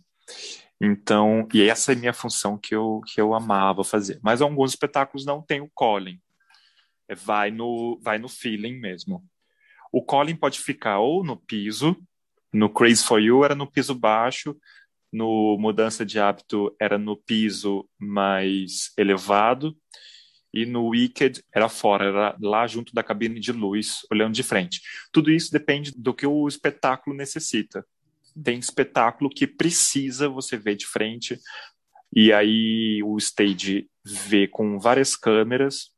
Então, 0.81 1.47
e 1.55 1.63
essa 1.63 1.93
é 1.93 1.95
a 1.95 1.99
minha 1.99 2.13
função 2.13 2.59
que 2.59 2.75
eu, 2.75 3.01
que 3.07 3.21
eu 3.21 3.35
amava 3.35 3.85
fazer. 3.85 4.19
Mas 4.23 4.43
alguns 4.43 4.73
espetáculos 4.73 5.25
não 5.25 5.41
tem 5.41 5.61
o 5.61 5.71
calling. 5.71 6.21
É, 7.09 7.15
vai 7.15 7.51
no, 7.51 8.01
vai 8.03 8.19
no 8.19 8.29
feeling 8.29 8.81
mesmo. 8.81 9.25
O 9.93 10.05
calling 10.05 10.35
pode 10.35 10.59
ficar 10.59 10.99
ou 10.99 11.23
no 11.23 11.37
piso, 11.37 11.97
no 12.53 12.69
Crazy 12.69 13.05
for 13.05 13.21
You 13.21 13.45
era 13.45 13.55
no 13.55 13.71
piso 13.71 13.95
baixo, 13.95 14.57
no 15.13 15.57
Mudança 15.59 16.05
de 16.05 16.19
Hábito 16.19 16.75
era 16.81 16.99
no 16.99 17.17
piso 17.17 17.89
mais 17.99 18.93
elevado, 18.97 19.77
e 20.53 20.67
no 20.67 20.89
Wicked 20.89 21.43
era 21.53 21.69
fora, 21.69 22.07
era 22.07 22.37
lá 22.41 22.67
junto 22.67 22.95
da 22.95 23.03
cabine 23.03 23.41
de 23.41 23.53
luz, 23.53 24.01
olhando 24.11 24.35
de 24.35 24.43
frente. 24.43 24.81
Tudo 25.11 25.31
isso 25.31 25.51
depende 25.51 25.93
do 25.97 26.13
que 26.13 26.27
o 26.27 26.47
espetáculo 26.47 27.17
necessita. 27.17 27.85
Tem 28.43 28.59
espetáculo 28.59 29.31
que 29.31 29.47
precisa 29.47 30.29
você 30.29 30.57
ver 30.57 30.77
de 30.77 30.87
frente, 30.87 31.39
e 32.15 32.33
aí 32.33 33.03
o 33.03 33.17
stage 33.17 33.89
vê 34.05 34.47
com 34.47 34.79
várias 34.79 35.17
câmeras, 35.17 35.91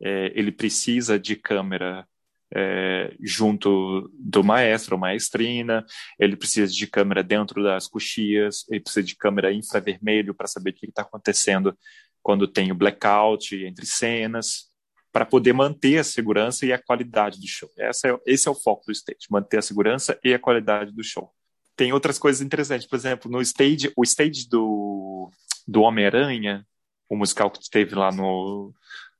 é, 0.00 0.32
ele 0.34 0.52
precisa 0.52 1.18
de 1.18 1.34
câmera 1.34 2.06
é, 2.54 3.14
junto 3.20 4.10
do 4.14 4.42
maestro 4.42 4.94
ou 4.94 5.00
maestrina, 5.00 5.84
ele 6.18 6.36
precisa 6.36 6.72
de 6.72 6.86
câmera 6.86 7.22
dentro 7.22 7.62
das 7.62 7.86
coxias, 7.86 8.64
ele 8.70 8.80
precisa 8.80 9.04
de 9.04 9.16
câmera 9.16 9.52
infravermelho 9.52 10.34
para 10.34 10.46
saber 10.46 10.70
o 10.70 10.74
que 10.74 10.86
está 10.86 11.02
acontecendo 11.02 11.76
quando 12.22 12.48
tem 12.48 12.70
o 12.70 12.74
blackout 12.74 13.54
entre 13.64 13.86
cenas, 13.86 14.68
para 15.12 15.24
poder 15.24 15.52
manter 15.52 15.98
a 15.98 16.04
segurança 16.04 16.66
e 16.66 16.72
a 16.72 16.78
qualidade 16.78 17.40
do 17.40 17.46
show. 17.46 17.70
Essa 17.76 18.08
é, 18.08 18.18
esse 18.26 18.46
é 18.46 18.50
o 18.50 18.54
foco 18.54 18.86
do 18.86 18.92
stage, 18.92 19.26
manter 19.30 19.58
a 19.58 19.62
segurança 19.62 20.18
e 20.22 20.34
a 20.34 20.38
qualidade 20.38 20.92
do 20.92 21.02
show. 21.02 21.32
Tem 21.74 21.92
outras 21.92 22.18
coisas 22.18 22.42
interessantes, 22.42 22.86
por 22.86 22.96
exemplo, 22.96 23.30
no 23.30 23.40
stage, 23.40 23.92
o 23.96 24.02
stage 24.02 24.48
do, 24.48 25.30
do 25.66 25.82
Homem-Aranha, 25.82 26.66
o 27.08 27.16
musical 27.16 27.50
que 27.50 27.70
teve 27.70 27.94
lá 27.94 28.12
no, 28.12 28.74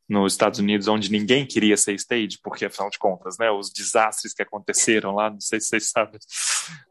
nos 0.08 0.32
Estados 0.32 0.58
Unidos, 0.58 0.88
onde 0.88 1.10
ninguém 1.10 1.46
queria 1.46 1.76
ser 1.76 1.94
stage, 1.94 2.38
porque 2.42 2.64
afinal 2.64 2.90
de 2.90 2.98
contas, 2.98 3.36
né, 3.38 3.50
os 3.50 3.70
desastres 3.70 4.32
que 4.32 4.42
aconteceram 4.42 5.14
lá, 5.14 5.30
não 5.30 5.40
sei 5.40 5.60
se 5.60 5.68
vocês 5.68 5.90
sabem, 5.90 6.18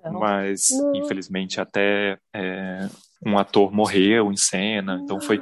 não. 0.04 0.20
mas 0.20 0.70
não. 0.72 0.96
infelizmente 0.96 1.60
até 1.60 2.20
é, 2.34 2.88
um 3.26 3.38
ator 3.38 3.72
morreu 3.72 4.32
em 4.32 4.38
cena, 4.38 5.00
então 5.04 5.20
foi 5.20 5.42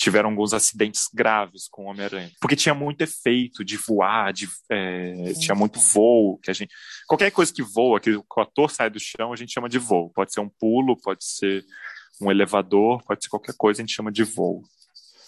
tiveram 0.00 0.30
alguns 0.30 0.54
acidentes 0.54 1.10
graves 1.12 1.68
com 1.70 1.84
o 1.84 1.90
Homem-Aranha, 1.90 2.30
porque 2.40 2.56
tinha 2.56 2.74
muito 2.74 3.02
efeito 3.02 3.62
de 3.62 3.76
voar, 3.76 4.32
de, 4.32 4.48
é, 4.70 5.34
tinha 5.38 5.54
muito 5.54 5.78
voo, 5.78 6.38
que 6.38 6.50
a 6.50 6.54
gente 6.54 6.72
qualquer 7.06 7.30
coisa 7.30 7.52
que 7.52 7.62
voa, 7.62 8.00
que 8.00 8.16
o 8.16 8.24
ator 8.38 8.70
sai 8.70 8.88
do 8.88 8.98
chão, 8.98 9.30
a 9.30 9.36
gente 9.36 9.52
chama 9.52 9.68
de 9.68 9.78
voo. 9.78 10.10
Pode 10.14 10.32
ser 10.32 10.40
um 10.40 10.48
pulo, 10.48 10.96
pode 10.96 11.22
ser 11.22 11.62
um 12.18 12.30
elevador, 12.30 13.04
pode 13.04 13.22
ser 13.22 13.28
qualquer 13.28 13.54
coisa, 13.58 13.82
a 13.82 13.84
gente 13.84 13.94
chama 13.94 14.10
de 14.10 14.24
voo 14.24 14.62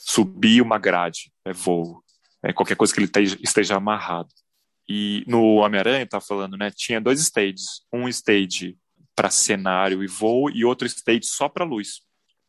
subir 0.04 0.62
uma 0.62 0.78
grade, 0.78 1.30
é 1.44 1.52
voo, 1.52 2.02
é 2.42 2.52
qualquer 2.52 2.76
coisa 2.76 2.94
que 2.94 3.00
ele 3.00 3.10
esteja 3.42 3.76
amarrado. 3.76 4.28
E 4.88 5.22
no 5.28 5.56
Homem-Aranha, 5.56 6.06
tá 6.06 6.20
falando, 6.20 6.56
né? 6.56 6.70
Tinha 6.74 7.00
dois 7.00 7.20
stages, 7.20 7.82
um 7.92 8.08
stage 8.08 8.76
para 9.14 9.30
cenário 9.30 10.02
e 10.02 10.06
voo 10.06 10.50
e 10.50 10.64
outro 10.64 10.86
stage 10.86 11.24
só 11.24 11.48
para 11.48 11.64
luz, 11.64 12.00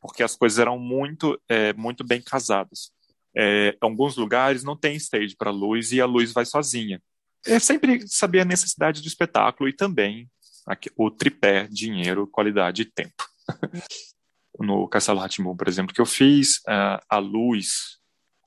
porque 0.04 0.22
as 0.22 0.36
coisas 0.36 0.60
eram 0.60 0.78
muito, 0.78 1.42
é, 1.48 1.72
muito 1.72 2.04
bem 2.04 2.22
casadas. 2.22 2.92
É, 3.36 3.78
alguns 3.80 4.18
lugares 4.18 4.62
não 4.62 4.76
tem 4.76 4.98
stage 4.98 5.34
para 5.38 5.50
luz 5.50 5.94
e 5.94 6.02
a 6.02 6.06
luz 6.06 6.34
vai 6.34 6.46
sozinha. 6.46 7.02
É 7.46 7.58
sempre 7.58 8.06
saber 8.06 8.42
a 8.42 8.46
necessidade 8.46 9.02
do 9.02 9.08
espetáculo 9.08 9.70
e 9.70 9.74
também 9.74 10.30
aqui, 10.68 10.92
o 10.98 11.10
tripé, 11.10 11.68
dinheiro, 11.72 12.28
qualidade 12.28 12.82
e 12.82 12.86
tempo. 12.86 13.24
no 14.60 14.90
Castelo 14.90 15.20
Ratimbu, 15.20 15.56
por 15.56 15.70
exemplo, 15.70 15.96
que 15.96 16.02
eu 16.02 16.06
fiz, 16.06 16.58
uh, 16.68 17.00
a 17.10 17.18
luz 17.18 17.98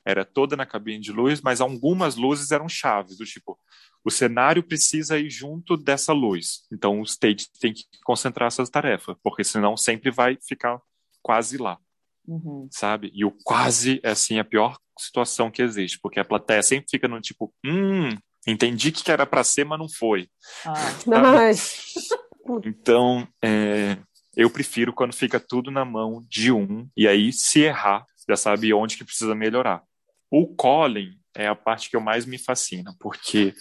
era 0.04 0.26
toda 0.26 0.56
na 0.56 0.66
cabine 0.66 1.00
de 1.00 1.10
luz, 1.10 1.40
mas 1.40 1.60
algumas 1.62 2.16
luzes 2.16 2.52
eram 2.52 2.68
chaves, 2.68 3.16
do 3.16 3.24
tipo, 3.24 3.58
o 4.04 4.10
cenário 4.10 4.62
precisa 4.62 5.18
ir 5.18 5.30
junto 5.30 5.74
dessa 5.74 6.12
luz. 6.12 6.64
Então 6.70 7.00
o 7.00 7.04
stage 7.04 7.48
tem 7.58 7.72
que 7.72 7.84
concentrar 8.04 8.46
essas 8.46 8.68
tarefas, 8.68 9.16
porque 9.22 9.42
senão 9.42 9.74
sempre 9.74 10.10
vai 10.10 10.38
ficar 10.46 10.80
quase 11.26 11.58
lá. 11.58 11.76
Uhum. 12.24 12.68
Sabe? 12.70 13.10
E 13.12 13.24
o 13.24 13.32
quase 13.42 13.98
é 14.04 14.10
assim 14.10 14.38
a 14.38 14.44
pior 14.44 14.78
situação 14.96 15.50
que 15.50 15.60
existe, 15.60 15.98
porque 16.00 16.20
a 16.20 16.24
plateia 16.24 16.62
sempre 16.62 16.88
fica 16.88 17.08
no 17.08 17.20
tipo, 17.20 17.52
hum, 17.64 18.10
entendi 18.46 18.92
que 18.92 19.10
era 19.10 19.26
para 19.26 19.42
ser, 19.42 19.64
mas 19.64 19.76
não 19.76 19.88
foi. 19.88 20.28
Ah. 20.64 20.74
então, 22.64 23.26
é, 23.42 23.98
eu 24.36 24.48
prefiro 24.48 24.92
quando 24.92 25.12
fica 25.12 25.40
tudo 25.40 25.68
na 25.68 25.84
mão 25.84 26.24
de 26.28 26.52
um, 26.52 26.88
e 26.96 27.08
aí, 27.08 27.32
se 27.32 27.62
errar, 27.62 28.06
já 28.28 28.36
sabe 28.36 28.72
onde 28.72 28.96
que 28.96 29.04
precisa 29.04 29.34
melhorar. 29.34 29.82
O 30.30 30.46
Colin 30.54 31.18
é 31.34 31.48
a 31.48 31.56
parte 31.56 31.90
que 31.90 31.96
eu 31.96 32.00
mais 32.00 32.24
me 32.24 32.38
fascina, 32.38 32.94
porque 33.00 33.52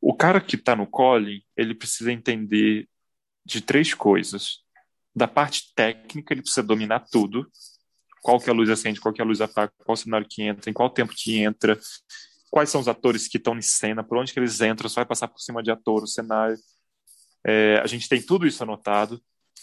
o 0.00 0.12
cara 0.12 0.40
que 0.40 0.56
está 0.56 0.74
no 0.74 0.88
Colin, 0.88 1.40
ele 1.56 1.74
precisa 1.74 2.10
entender 2.10 2.88
de 3.46 3.60
três 3.60 3.94
coisas. 3.94 4.63
Da 5.14 5.28
parte 5.28 5.72
técnica, 5.74 6.34
ele 6.34 6.42
precisa 6.42 6.62
dominar 6.62 7.00
tudo. 7.10 7.48
Qual 8.22 8.40
que 8.40 8.48
a 8.48 8.52
luz 8.52 8.70
acende, 8.70 9.00
qual 9.00 9.12
que 9.12 9.20
a 9.20 9.24
luz 9.24 9.40
apaga, 9.40 9.72
qual 9.84 9.96
cenário 9.96 10.26
que 10.28 10.42
entra, 10.42 10.70
em 10.70 10.72
qual 10.72 10.88
tempo 10.88 11.12
que 11.14 11.38
entra, 11.40 11.78
quais 12.50 12.70
são 12.70 12.80
os 12.80 12.88
atores 12.88 13.28
que 13.28 13.36
estão 13.36 13.56
em 13.56 13.62
cena, 13.62 14.02
por 14.02 14.16
onde 14.16 14.32
que 14.32 14.38
eles 14.38 14.60
entram, 14.60 14.88
só 14.88 15.00
vai 15.00 15.06
passar 15.06 15.28
por 15.28 15.40
cima 15.40 15.62
de 15.62 15.70
ator, 15.70 16.02
o 16.02 16.06
cenário. 16.06 16.56
É, 17.46 17.80
a 17.82 17.86
gente 17.86 18.08
tem 18.08 18.22
tudo 18.22 18.46
isso 18.46 18.62
anotado 18.62 19.20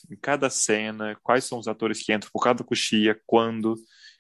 em 0.09 0.15
cada 0.15 0.49
cena, 0.49 1.17
quais 1.23 1.45
são 1.45 1.57
os 1.57 1.67
atores 1.67 2.03
que 2.03 2.13
entram 2.13 2.29
por 2.31 2.43
cada 2.43 2.63
coxia, 2.63 3.19
quando, 3.25 3.75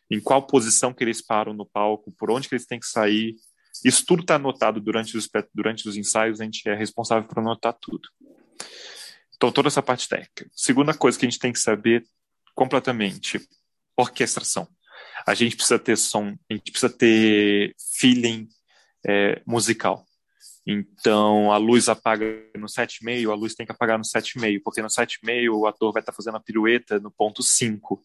em 0.09 0.19
qual 0.19 0.45
posição 0.45 0.93
que 0.93 1.03
eles 1.03 1.21
param 1.21 1.53
no 1.53 1.65
palco, 1.65 2.11
por 2.17 2.31
onde 2.31 2.47
que 2.47 2.55
eles 2.55 2.65
têm 2.65 2.79
que 2.79 2.87
sair. 2.87 3.35
Isso 3.83 4.05
tudo 4.05 4.21
está 4.21 4.35
anotado 4.35 4.79
durante 4.79 5.17
os, 5.17 5.29
durante 5.53 5.87
os 5.87 5.95
ensaios, 5.95 6.41
a 6.41 6.43
gente 6.43 6.67
é 6.67 6.75
responsável 6.75 7.27
por 7.27 7.39
anotar 7.39 7.77
tudo. 7.79 8.07
Então, 9.41 9.51
toda 9.51 9.69
essa 9.69 9.81
parte 9.81 10.07
técnica. 10.07 10.47
Segunda 10.55 10.93
coisa 10.93 11.17
que 11.17 11.25
a 11.25 11.29
gente 11.29 11.39
tem 11.39 11.51
que 11.51 11.57
saber 11.57 12.05
completamente, 12.53 13.41
orquestração. 13.97 14.67
A 15.25 15.33
gente 15.33 15.55
precisa 15.55 15.79
ter 15.79 15.97
som, 15.97 16.37
a 16.47 16.53
gente 16.53 16.71
precisa 16.71 16.93
ter 16.95 17.75
feeling 17.97 18.47
é, 19.03 19.41
musical. 19.43 20.05
Então, 20.63 21.51
a 21.51 21.57
luz 21.57 21.89
apaga 21.89 22.23
no 22.55 22.67
7,5, 22.67 23.31
a 23.31 23.33
luz 23.33 23.55
tem 23.55 23.65
que 23.65 23.71
apagar 23.71 23.97
no 23.97 24.03
7,5, 24.03 24.61
porque 24.63 24.79
no 24.79 24.89
7,5 24.89 25.49
o 25.51 25.65
ator 25.65 25.91
vai 25.91 26.03
estar 26.03 26.13
fazendo 26.13 26.37
a 26.37 26.39
pirueta 26.39 26.99
no 26.99 27.09
ponto 27.09 27.41
5. 27.41 27.99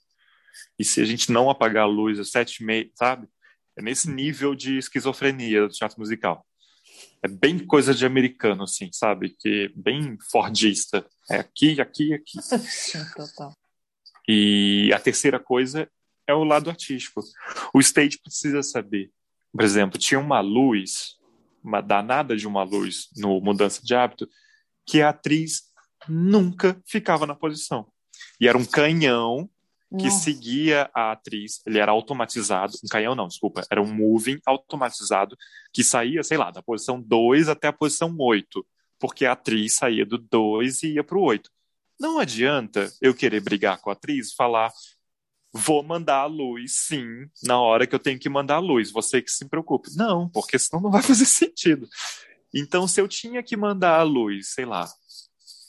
E 0.79 0.85
se 0.87 1.03
a 1.03 1.05
gente 1.05 1.31
não 1.31 1.51
apagar 1.51 1.83
a 1.83 1.87
luz 1.87 2.17
no 2.17 2.25
7,5, 2.25 2.93
sabe? 2.95 3.29
É 3.77 3.83
nesse 3.83 4.11
nível 4.11 4.55
de 4.55 4.79
esquizofrenia 4.79 5.69
do 5.69 5.69
teatro 5.69 6.01
musical. 6.01 6.47
É 7.27 7.29
bem 7.29 7.59
coisa 7.59 7.93
de 7.93 8.07
americano, 8.07 8.63
assim, 8.63 8.89
sabe? 8.93 9.31
Que 9.39 9.73
bem 9.75 10.17
fordista. 10.31 11.05
É 11.29 11.39
aqui, 11.39 11.81
aqui, 11.81 12.15
aqui. 12.15 12.39
Total. 13.17 13.53
E 14.29 14.93
a 14.95 15.01
terceira 15.01 15.41
coisa 15.41 15.91
é 16.27 16.33
o 16.33 16.45
lado 16.45 16.71
artístico. 16.71 17.21
O 17.75 17.81
stage 17.81 18.19
precisa 18.23 18.63
saber. 18.63 19.11
Por 19.53 19.65
exemplo, 19.65 19.99
tinha 19.99 20.21
uma 20.21 20.41
luz 20.41 21.17
uma 21.67 21.81
danada 21.81 22.37
de 22.37 22.47
uma 22.47 22.63
luz 22.63 23.09
no 23.17 23.41
Mudança 23.41 23.81
de 23.83 23.93
Hábito, 23.93 24.29
que 24.87 25.03
a 25.03 25.09
atriz 25.09 25.65
nunca 26.09 26.81
ficava 26.87 27.27
na 27.27 27.35
posição. 27.35 27.89
E 28.41 28.47
era 28.47 28.57
um 28.57 28.65
canhão 28.65 29.51
que 29.97 30.05
Nossa. 30.05 30.25
seguia 30.25 30.91
a 30.95 31.13
atriz, 31.13 31.61
ele 31.67 31.79
era 31.79 31.93
automatizado, 31.93 32.73
um 32.85 32.89
canhão 32.89 33.15
não, 33.15 33.29
desculpa, 33.29 33.63
era 33.71 33.81
um 33.81 33.93
moving 33.93 34.39
automatizado 34.47 35.37
que 35.73 35.83
saía, 35.83 36.23
sei 36.23 36.37
lá, 36.37 36.51
da 36.51 36.63
posição 36.63 37.01
2 37.01 37.49
até 37.49 37.69
a 37.69 37.73
posição 37.73 38.15
8, 38.19 38.67
porque 38.99 39.27
a 39.27 39.33
atriz 39.33 39.75
saía 39.75 40.07
do 40.07 40.19
2 40.19 40.83
e 40.83 40.95
ia 40.95 41.05
para 41.05 41.19
o 41.19 41.23
8. 41.23 41.51
Não 41.99 42.19
adianta 42.19 42.93
eu 43.01 43.15
querer 43.15 43.41
brigar 43.41 43.81
com 43.81 43.91
a 43.91 43.95
atriz, 43.95 44.35
falar, 44.35 44.71
vou 45.53 45.83
mandar 45.83 46.21
a 46.21 46.27
luz, 46.27 46.75
sim, 46.75 47.27
na 47.43 47.59
hora 47.61 47.87
que 47.87 47.95
eu 47.95 47.99
tenho 47.99 48.19
que 48.19 48.29
mandar 48.29 48.57
a 48.57 48.61
luz. 48.61 48.91
Você 48.93 49.23
que 49.23 49.31
se 49.31 49.49
preocupe. 49.49 49.89
Não, 49.97 50.29
porque 50.29 50.59
senão 50.59 50.83
não 50.83 50.91
vai 50.91 51.03
fazer 51.03 51.25
sentido. 51.27 51.89
Então, 52.55 52.87
se 52.87 53.01
eu 53.01 53.09
tinha 53.09 53.43
que 53.43 53.57
mandar 53.57 53.99
a 53.99 54.03
luz, 54.03 54.53
sei 54.53 54.67
lá, 54.67 54.87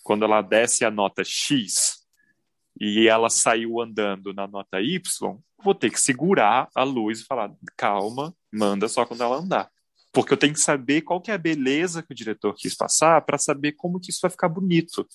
quando 0.04 0.26
ela 0.26 0.42
desce 0.42 0.86
a 0.86 0.92
nota 0.92 1.24
X 1.24 1.97
e 2.80 3.08
ela 3.08 3.30
saiu 3.30 3.82
andando 3.82 4.34
na 4.34 4.48
nota 4.48 4.82
Y, 4.82 5.02
vou 5.64 5.74
ter 5.74 5.90
que 5.90 6.00
segurar 6.00 6.70
a 6.76 6.84
luz 6.84 7.22
e 7.22 7.26
falar, 7.26 7.52
calma, 7.76 8.34
manda 8.52 8.88
só 8.88 9.06
quando 9.06 9.24
ela 9.24 9.38
andar. 9.38 9.70
Porque 10.14 10.34
eu 10.34 10.38
tenho 10.38 10.54
que 10.54 10.60
saber 10.60 11.02
qual 11.02 11.22
que 11.22 11.32
é 11.32 11.34
a 11.34 11.40
beleza 11.40 12.02
que 12.02 12.12
o 12.12 12.16
diretor 12.16 12.54
quis 12.56 12.76
passar 12.76 13.22
para 13.22 13.38
saber 13.38 13.74
como 13.74 14.00
que 14.00 14.10
isso 14.10 14.20
vai 14.22 14.32
ficar 14.32 14.50
bonito. 14.50 15.08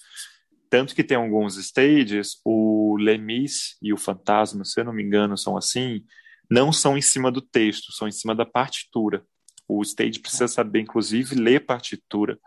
Tanto 0.69 0.95
que 0.95 1.05
tem 1.05 1.17
alguns 1.17 1.57
stages, 1.57 2.41
o 2.45 2.97
Lemis 2.99 3.77
e 3.83 3.93
o 3.93 3.97
Fantasma, 3.97 4.65
se 4.65 4.81
eu 4.81 4.85
não 4.85 4.93
me 4.93 5.03
engano, 5.03 5.37
são 5.37 5.57
assim, 5.57 6.05
não 6.51 6.73
são 6.73 6.97
em 6.97 7.03
cima 7.03 7.31
do 7.31 7.41
texto, 7.41 7.93
são 7.93 8.09
em 8.09 8.13
cima 8.13 8.35
da 8.35 8.47
partitura. 8.47 9.25
O 9.69 9.83
stage 9.83 10.19
precisa 10.19 10.49
saber, 10.49 10.81
inclusive, 10.81 11.35
ler 11.35 11.65
partitura 11.65 12.39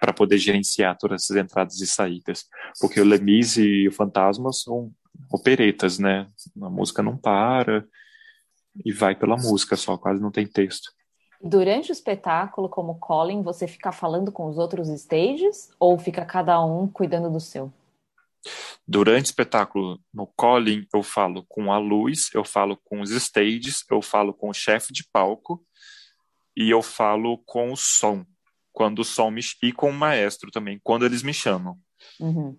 para 0.00 0.12
poder 0.12 0.38
gerenciar 0.38 0.96
todas 0.96 1.22
essas 1.22 1.36
entradas 1.36 1.80
e 1.80 1.86
saídas. 1.86 2.46
Porque 2.80 3.00
o 3.00 3.04
Lemis 3.04 3.56
e 3.56 3.88
o 3.88 3.92
Fantasma 3.92 4.52
são 4.52 4.92
operetas, 5.30 5.98
né? 5.98 6.28
A 6.62 6.70
música 6.70 7.02
não 7.02 7.16
para 7.16 7.84
e 8.84 8.92
vai 8.92 9.14
pela 9.14 9.36
música 9.36 9.76
só, 9.76 9.96
quase 9.96 10.22
não 10.22 10.30
tem 10.30 10.46
texto. 10.46 10.92
Durante 11.40 11.90
o 11.90 11.92
espetáculo, 11.92 12.68
como 12.68 12.98
Colin, 12.98 13.42
você 13.42 13.68
fica 13.68 13.92
falando 13.92 14.32
com 14.32 14.46
os 14.46 14.58
outros 14.58 14.88
stages 14.88 15.70
ou 15.78 15.98
fica 15.98 16.24
cada 16.24 16.60
um 16.64 16.88
cuidando 16.88 17.30
do 17.30 17.40
seu? 17.40 17.72
Durante 18.86 19.26
o 19.26 19.30
espetáculo, 19.30 20.00
no 20.12 20.26
Colin, 20.26 20.86
eu 20.92 21.02
falo 21.02 21.44
com 21.48 21.72
a 21.72 21.78
luz, 21.78 22.30
eu 22.34 22.44
falo 22.44 22.76
com 22.84 23.00
os 23.00 23.10
stages, 23.10 23.84
eu 23.90 24.00
falo 24.00 24.32
com 24.32 24.48
o 24.48 24.54
chefe 24.54 24.92
de 24.92 25.04
palco 25.12 25.64
e 26.56 26.70
eu 26.70 26.82
falo 26.82 27.38
com 27.46 27.72
o 27.72 27.76
som, 27.76 28.24
quando 28.78 29.00
o 29.00 29.04
som 29.04 29.28
me... 29.28 29.40
e 29.60 29.72
com 29.72 29.90
o 29.90 29.92
maestro 29.92 30.52
também, 30.52 30.80
quando 30.84 31.04
eles 31.04 31.24
me 31.24 31.34
chamam. 31.34 31.76
Uhum. 32.20 32.56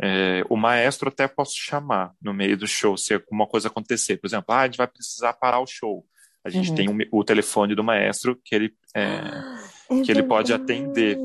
É, 0.00 0.44
o 0.48 0.56
maestro 0.56 1.08
até 1.08 1.26
posso 1.26 1.56
chamar 1.56 2.12
no 2.22 2.32
meio 2.32 2.56
do 2.56 2.68
show 2.68 2.96
se 2.96 3.14
alguma 3.14 3.48
coisa 3.48 3.66
acontecer. 3.66 4.16
Por 4.18 4.28
exemplo, 4.28 4.54
ah, 4.54 4.60
a 4.60 4.66
gente 4.66 4.76
vai 4.76 4.86
precisar 4.86 5.32
parar 5.32 5.58
o 5.58 5.66
show. 5.66 6.06
A 6.44 6.50
gente 6.50 6.68
Uhum. 6.70 6.74
tem 6.76 6.88
um- 6.88 6.98
o 7.10 7.24
telefone 7.24 7.74
do 7.74 7.82
maestro 7.82 8.38
que 8.44 8.54
ele, 8.54 8.72
é, 8.94 9.02
É 9.90 10.02
que 10.02 10.10
ele 10.12 10.22
pode 10.22 10.52
atender. 10.52 11.18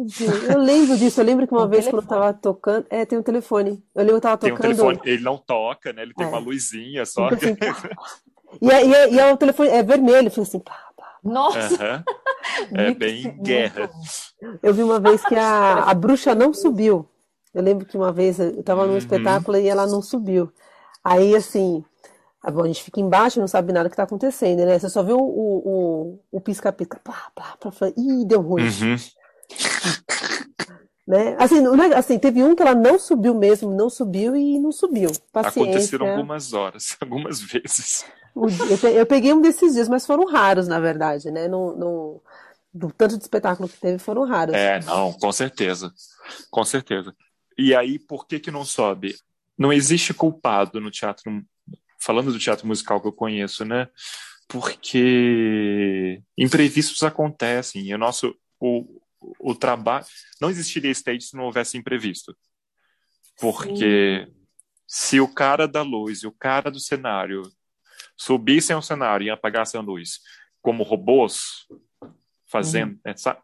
Eu 0.49 0.57
lembro 0.59 0.97
disso. 0.97 1.21
Eu 1.21 1.25
lembro 1.25 1.45
que 1.47 1.53
uma 1.53 1.65
Um 1.65 1.69
vez 1.69 1.87
quando 1.87 2.01
eu 2.01 2.07
tava 2.07 2.33
tocando. 2.33 2.87
É, 2.89 3.05
tem 3.05 3.19
um 3.19 3.23
telefone. 3.23 3.83
Eu 3.93 4.01
lembro 4.03 4.13
que 4.13 4.17
eu 4.17 4.21
tava 4.21 4.37
Tem 4.39 4.51
um 4.51 4.55
tocando. 4.55 4.75
telefone, 4.75 4.99
ele 5.05 5.21
não 5.23 5.37
toca, 5.37 5.93
né? 5.93 6.01
Ele 6.01 6.13
tem 6.15 6.25
É. 6.25 6.29
uma 6.29 6.39
luzinha 6.39 7.05
só. 7.05 7.29
Fica 7.29 7.69
assim, 7.71 7.87
e, 8.61 8.69
é, 8.71 8.85
e, 8.87 8.93
é, 8.93 9.13
e 9.13 9.19
é 9.19 9.31
o 9.31 9.37
telefone 9.37 9.69
é 9.69 9.83
vermelho. 9.83 10.29
Fica 10.29 10.41
assim, 10.43 10.59
pá, 10.59 10.73
pá. 10.73 10.90
Nossa. 11.23 12.03
É 12.73 12.91
bem 12.93 13.37
guerra. 13.41 13.89
Eu 14.63 14.73
vi 14.73 14.81
uma 14.83 14.99
vez 14.99 15.23
que 15.23 15.35
a, 15.35 15.83
a 15.83 15.93
bruxa 15.93 16.33
não 16.35 16.53
subiu. 16.53 17.07
Eu 17.53 17.61
lembro 17.61 17.85
que 17.85 17.95
uma 17.95 18.11
vez 18.11 18.39
eu 18.39 18.61
tava 18.63 18.85
num 18.85 18.93
Uhum. 18.93 18.97
espetáculo 18.97 19.57
e 19.57 19.67
ela 19.67 19.85
não 19.87 20.01
subiu. 20.01 20.51
Aí, 21.03 21.35
assim, 21.35 21.83
a 22.43 22.51
gente 22.65 22.83
fica 22.83 22.99
embaixo 22.99 23.37
e 23.37 23.41
não 23.41 23.47
sabe 23.47 23.71
nada 23.71 23.89
que 23.89 23.95
tá 23.95 24.03
acontecendo, 24.03 24.65
né? 24.65 24.77
Você 24.79 24.89
só 24.89 25.03
vê 25.03 25.13
o, 25.13 25.19
o, 25.21 26.19
o, 26.31 26.41
pisca-pisca, 26.41 26.99
plá, 27.03 27.29
plá, 27.35 27.55
plá, 27.59 27.71
plá. 27.71 27.87
Ih, 27.95 28.25
deu 28.25 28.41
ruim, 28.41 28.63
Uhum. 28.63 28.95
né? 31.07 31.35
Assim, 31.39 31.61
não 31.61 31.81
é- 31.83 31.95
assim, 31.95 32.17
teve 32.17 32.43
um 32.43 32.55
que 32.55 32.61
ela 32.63 32.75
não 32.75 32.97
subiu 32.99 33.35
mesmo, 33.35 33.71
não 33.71 33.89
subiu 33.89 34.35
e 34.35 34.59
não 34.59 34.71
subiu. 34.71 35.11
Paciência. 35.31 35.61
Aconteceram 35.63 36.09
algumas 36.09 36.53
horas, 36.53 36.97
algumas 37.01 37.39
vezes. 37.41 38.03
Eu, 38.35 38.77
pe- 38.77 38.93
eu 38.93 39.05
peguei 39.05 39.33
um 39.33 39.41
desses 39.41 39.73
dias, 39.73 39.89
mas 39.89 40.05
foram 40.05 40.25
raros, 40.25 40.67
na 40.67 40.79
verdade, 40.79 41.29
né? 41.31 41.47
Não, 41.47 41.75
não, 41.75 42.21
do 42.73 42.91
tanto 42.91 43.17
de 43.17 43.23
espetáculo 43.23 43.67
que 43.67 43.77
teve, 43.77 43.97
foram 43.97 44.25
raros. 44.25 44.55
É, 44.55 44.79
não, 44.81 45.11
com 45.13 45.31
certeza. 45.31 45.93
Com 46.49 46.63
certeza. 46.63 47.15
E 47.57 47.75
aí, 47.75 47.99
por 47.99 48.25
que 48.25 48.39
que 48.39 48.51
não 48.51 48.63
sobe? 48.63 49.15
Não 49.57 49.71
existe 49.73 50.13
culpado 50.13 50.79
no 50.79 50.89
teatro, 50.89 51.43
falando 51.99 52.31
do 52.31 52.39
teatro 52.39 52.65
musical 52.65 53.01
que 53.01 53.07
eu 53.07 53.13
conheço, 53.13 53.65
né? 53.65 53.87
Porque 54.47 56.21
imprevistos 56.37 57.03
acontecem. 57.03 57.83
E 57.85 57.93
o 57.93 57.97
nosso, 57.97 58.35
o, 58.59 59.01
o 59.39 59.53
trabalho, 59.53 60.05
não 60.39 60.49
existiria 60.49 60.91
stage 60.91 61.21
se 61.21 61.35
não 61.35 61.43
houvesse 61.45 61.77
imprevisto. 61.77 62.35
Porque 63.39 64.27
se 64.87 65.19
o 65.19 65.27
cara 65.27 65.67
da 65.67 65.81
luz 65.81 66.23
e 66.23 66.27
o 66.27 66.31
cara 66.31 66.69
do 66.69 66.79
cenário 66.79 67.43
subissem 68.17 68.75
ao 68.75 68.81
cenário 68.81 69.25
e 69.25 69.29
apagassem 69.29 69.79
a 69.79 69.83
luz 69.83 70.19
como 70.61 70.83
robôs, 70.83 71.67
fazendo, 72.45 72.99
né, 73.03 73.15
sabe? 73.15 73.41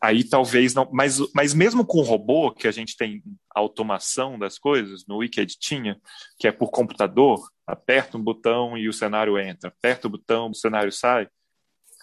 aí 0.00 0.22
talvez 0.24 0.74
não, 0.74 0.88
mas, 0.92 1.18
mas 1.34 1.54
mesmo 1.54 1.84
com 1.84 2.02
robô, 2.02 2.52
que 2.52 2.68
a 2.68 2.70
gente 2.70 2.96
tem 2.96 3.22
automação 3.50 4.38
das 4.38 4.58
coisas, 4.58 5.06
no 5.06 5.18
Wicked 5.18 5.56
tinha, 5.58 5.98
que 6.38 6.46
é 6.46 6.52
por 6.52 6.70
computador, 6.70 7.48
aperta 7.66 8.18
um 8.18 8.22
botão 8.22 8.76
e 8.76 8.88
o 8.88 8.92
cenário 8.92 9.38
entra, 9.38 9.68
aperta 9.68 10.06
o 10.06 10.10
botão, 10.10 10.50
o 10.50 10.54
cenário 10.54 10.92
sai. 10.92 11.28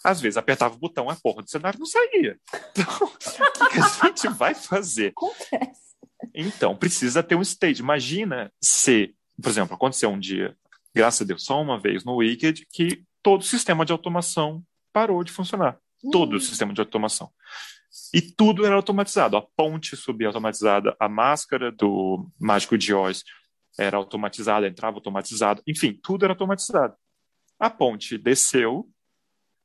Às 0.03 0.21
vezes 0.21 0.37
apertava 0.37 0.75
o 0.75 0.79
botão, 0.79 1.09
a 1.09 1.15
porra 1.15 1.43
do 1.43 1.49
cenário 1.49 1.79
não 1.79 1.85
saía. 1.85 2.37
Então, 2.71 3.07
o 3.07 3.69
que 3.69 3.79
a 3.79 4.07
gente 4.07 4.27
vai 4.29 4.53
fazer? 4.53 5.09
Acontece. 5.09 5.87
Então, 6.33 6.75
precisa 6.75 7.23
ter 7.23 7.35
um 7.35 7.41
stage. 7.41 7.81
Imagina 7.81 8.51
se, 8.61 9.15
por 9.41 9.49
exemplo, 9.49 9.75
aconteceu 9.75 10.09
um 10.09 10.19
dia, 10.19 10.55
graças 10.93 11.21
a 11.21 11.26
Deus, 11.26 11.43
só 11.43 11.62
uma 11.62 11.80
vez 11.80 12.04
no 12.04 12.15
Wicked, 12.15 12.67
que 12.71 13.04
todo 13.21 13.41
o 13.41 13.45
sistema 13.45 13.86
de 13.86 13.91
automação 13.91 14.63
parou 14.91 15.23
de 15.23 15.32
funcionar. 15.32 15.78
Todo 16.12 16.36
o 16.36 16.39
sistema 16.39 16.73
de 16.73 16.80
automação. 16.80 17.32
E 18.13 18.21
tudo 18.21 18.65
era 18.65 18.76
automatizado. 18.76 19.38
A 19.38 19.41
ponte 19.41 19.95
subia 19.95 20.28
automatizada, 20.28 20.95
a 21.00 21.10
máscara 21.10 21.71
do 21.71 22.30
Mágico 22.39 22.78
de 22.78 22.93
Oz 22.93 23.23
era 23.78 23.97
automatizada, 23.97 24.67
entrava 24.67 24.97
automatizada. 24.97 25.62
Enfim, 25.67 26.00
tudo 26.02 26.23
era 26.23 26.34
automatizado. 26.34 26.95
A 27.60 27.69
ponte 27.69 28.17
desceu 28.17 28.88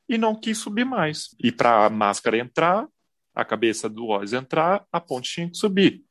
e 0.08 0.18
não 0.18 0.34
quis 0.34 0.58
subir 0.58 0.84
mais. 0.84 1.28
E 1.42 1.52
para 1.52 1.86
a 1.86 1.90
máscara 1.90 2.38
entrar, 2.38 2.86
a 3.34 3.44
cabeça 3.44 3.88
do 3.88 4.08
Oz 4.08 4.32
entrar, 4.32 4.84
a 4.92 5.00
ponte 5.00 5.32
tinha 5.32 5.50
que 5.50 5.56
subir. 5.56 6.04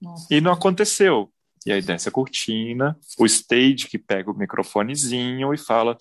Nossa. 0.00 0.26
E 0.32 0.40
não 0.40 0.52
aconteceu. 0.52 1.32
E 1.66 1.72
aí 1.72 1.82
desce 1.82 2.08
a 2.08 2.12
cortina, 2.12 2.98
o 3.18 3.26
stage 3.26 3.86
que 3.86 3.98
pega 3.98 4.30
o 4.30 4.36
microfonezinho 4.36 5.52
e 5.52 5.58
fala: 5.58 5.96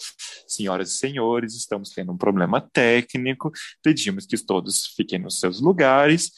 Senhoras 0.47 0.91
e 0.91 0.97
senhores, 0.97 1.55
estamos 1.55 1.89
tendo 1.89 2.11
um 2.11 2.17
problema 2.17 2.61
técnico, 2.61 3.51
pedimos 3.83 4.25
que 4.25 4.37
todos 4.37 4.87
fiquem 4.95 5.19
nos 5.19 5.39
seus 5.39 5.59
lugares. 5.59 6.31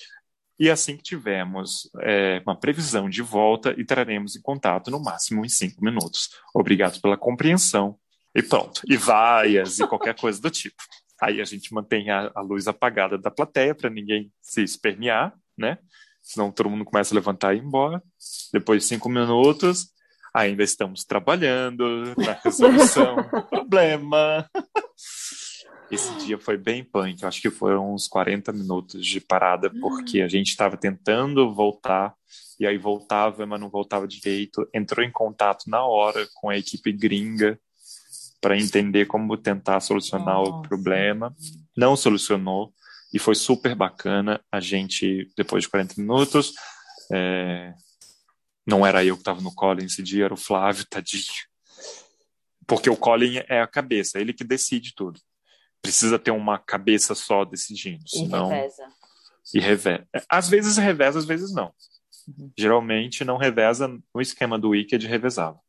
E 0.59 0.69
assim 0.69 0.95
que 0.95 1.03
tivermos 1.03 1.89
é, 2.01 2.41
uma 2.45 2.55
previsão 2.55 3.09
de 3.09 3.21
volta, 3.21 3.73
entraremos 3.79 4.35
em 4.35 4.41
contato 4.41 4.91
no 4.91 5.01
máximo 5.01 5.43
em 5.43 5.49
cinco 5.49 5.83
minutos. 5.83 6.29
Obrigado 6.53 7.01
pela 7.01 7.17
compreensão. 7.17 7.97
E 8.33 8.41
pronto. 8.41 8.81
E 8.87 8.95
vaias 8.95 9.79
e 9.79 9.87
qualquer 9.87 10.15
coisa 10.15 10.41
do 10.41 10.49
tipo. 10.49 10.81
Aí 11.21 11.41
a 11.41 11.45
gente 11.45 11.73
mantém 11.73 12.09
a, 12.09 12.31
a 12.33 12.41
luz 12.41 12.67
apagada 12.67 13.17
da 13.17 13.29
plateia 13.29 13.75
para 13.75 13.89
ninguém 13.89 14.31
se 14.41 14.63
espernear, 14.63 15.33
né? 15.57 15.77
Senão 16.31 16.49
todo 16.49 16.69
mundo 16.69 16.85
começa 16.85 17.13
a 17.13 17.15
levantar 17.15 17.53
e 17.53 17.57
ir 17.57 17.61
embora. 17.61 18.01
Depois 18.53 18.83
de 18.83 18.87
cinco 18.87 19.09
minutos, 19.09 19.89
ainda 20.33 20.63
estamos 20.63 21.03
trabalhando 21.03 22.15
na 22.15 22.31
resolução 22.41 23.17
do 23.17 23.41
problema. 23.51 24.49
Esse 25.91 26.15
dia 26.25 26.37
foi 26.37 26.55
bem 26.55 26.85
punk. 26.85 27.25
Acho 27.25 27.41
que 27.41 27.49
foram 27.49 27.93
uns 27.93 28.07
40 28.07 28.53
minutos 28.53 29.05
de 29.05 29.19
parada, 29.19 29.69
porque 29.69 30.21
a 30.21 30.27
gente 30.29 30.47
estava 30.47 30.77
tentando 30.77 31.53
voltar, 31.53 32.15
e 32.57 32.65
aí 32.65 32.77
voltava, 32.77 33.45
mas 33.45 33.59
não 33.59 33.69
voltava 33.69 34.07
direito. 34.07 34.65
Entrou 34.73 35.05
em 35.05 35.11
contato 35.11 35.65
na 35.67 35.83
hora 35.83 36.25
com 36.35 36.49
a 36.49 36.57
equipe 36.57 36.93
gringa 36.93 37.59
para 38.39 38.57
entender 38.57 39.05
como 39.05 39.35
tentar 39.35 39.81
solucionar 39.81 40.39
o 40.39 40.49
Nossa. 40.49 40.69
problema. 40.69 41.35
Não 41.75 41.97
solucionou 41.97 42.73
e 43.13 43.19
foi 43.19 43.35
super 43.35 43.75
bacana. 43.75 44.43
A 44.51 44.59
gente, 44.59 45.31
depois 45.35 45.63
de 45.63 45.69
40 45.69 45.95
minutos, 45.97 46.53
é, 47.11 47.73
não 48.65 48.85
era 48.85 49.03
eu 49.03 49.15
que 49.15 49.21
estava 49.21 49.41
no 49.41 49.53
Colin 49.53 49.85
esse 49.85 50.01
dia, 50.01 50.25
era 50.25 50.33
o 50.33 50.37
Flávio, 50.37 50.85
tadinho. 50.89 51.25
Porque 52.67 52.89
o 52.89 52.95
Colin 52.95 53.41
é 53.49 53.61
a 53.61 53.67
cabeça, 53.67 54.19
ele 54.19 54.33
que 54.33 54.43
decide 54.43 54.93
tudo. 54.95 55.19
Precisa 55.81 56.19
ter 56.19 56.31
uma 56.31 56.57
cabeça 56.57 57.15
só 57.15 57.43
decidindo, 57.43 58.03
E 58.05 58.09
senão 58.19 58.49
reveza. 58.49 58.83
e 59.53 59.59
reveza. 59.59 60.07
Às 60.29 60.47
vezes 60.47 60.77
reveza, 60.77 61.19
às 61.19 61.25
vezes 61.25 61.53
não. 61.53 61.73
Uhum. 62.27 62.51
Geralmente 62.57 63.25
não 63.25 63.35
reveza 63.37 63.87
no 63.87 64.21
esquema 64.21 64.59
do 64.59 64.69
Wicked 64.69 65.05
revezava. 65.07 65.59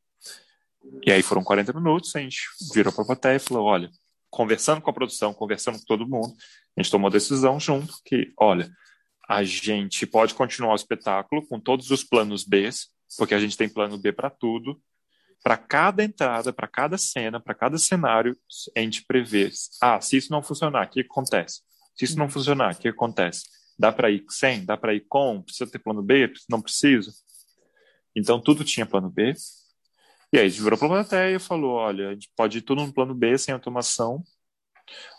E 1.05 1.11
aí 1.11 1.23
foram 1.23 1.43
40 1.43 1.73
minutos, 1.73 2.15
a 2.15 2.21
gente 2.21 2.41
virou 2.75 2.93
para 2.93 3.03
a 3.05 3.07
plateia 3.07 3.37
e 3.37 3.41
falou: 3.41 3.65
olha, 3.65 3.91
conversando 4.33 4.81
com 4.81 4.89
a 4.89 4.95
produção, 4.95 5.35
conversando 5.35 5.79
com 5.79 5.85
todo 5.85 6.09
mundo, 6.09 6.35
a 6.75 6.83
gente 6.83 6.91
tomou 6.91 7.09
a 7.09 7.13
decisão 7.13 7.61
junto 7.61 7.99
que, 8.03 8.33
olha, 8.41 8.73
a 9.29 9.45
gente 9.45 10.07
pode 10.07 10.35
continuar 10.35 10.73
o 10.73 10.77
espetáculo 10.77 11.47
com 11.47 11.61
todos 11.61 11.91
os 11.91 12.03
planos 12.03 12.43
B, 12.43 12.71
porque 13.19 13.35
a 13.35 13.39
gente 13.39 13.59
tem 13.59 13.69
plano 13.69 13.99
B 13.99 14.11
para 14.11 14.31
tudo. 14.31 14.81
Para 15.45 15.59
cada 15.59 16.03
entrada, 16.03 16.51
para 16.51 16.67
cada 16.67 16.97
cena, 16.97 17.41
para 17.41 17.55
cada 17.55 17.77
cenário, 17.77 18.35
a 18.75 18.81
gente 18.81 19.05
prevê. 19.05 19.51
Ah, 19.83 20.01
se 20.01 20.17
isso 20.17 20.33
não 20.33 20.43
funcionar, 20.43 20.87
o 20.87 20.91
que 20.91 21.01
acontece? 21.01 21.61
Se 21.95 22.07
isso 22.07 22.19
não 22.19 22.29
funcionar, 22.29 22.73
o 22.73 22.79
que 22.79 22.89
acontece? 22.89 23.45
Dá 23.79 23.93
para 23.93 24.11
ir 24.11 24.25
sem? 24.31 24.65
Dá 24.65 24.79
para 24.79 24.95
ir 24.95 25.05
com? 25.09 25.43
Precisa 25.43 25.71
ter 25.71 25.79
plano 25.79 26.03
B? 26.03 26.33
Não 26.49 26.63
precisa? 26.63 27.13
Então, 28.17 28.41
tudo 28.41 28.65
tinha 28.65 28.87
plano 28.87 29.11
B. 29.11 29.35
E 30.33 30.39
aí, 30.39 30.47
a 30.47 30.49
gente 30.49 30.63
virou 30.63 30.79
para 30.79 30.87
a 30.87 30.91
plateia 30.91 31.37
e 31.37 31.39
falou: 31.39 31.73
olha, 31.73 32.09
a 32.09 32.13
gente 32.13 32.31
pode 32.37 32.59
ir 32.59 32.63
tudo 32.63 32.85
no 32.85 32.93
plano 32.93 33.15
B, 33.15 33.37
sem 33.37 33.53
automação, 33.53 34.23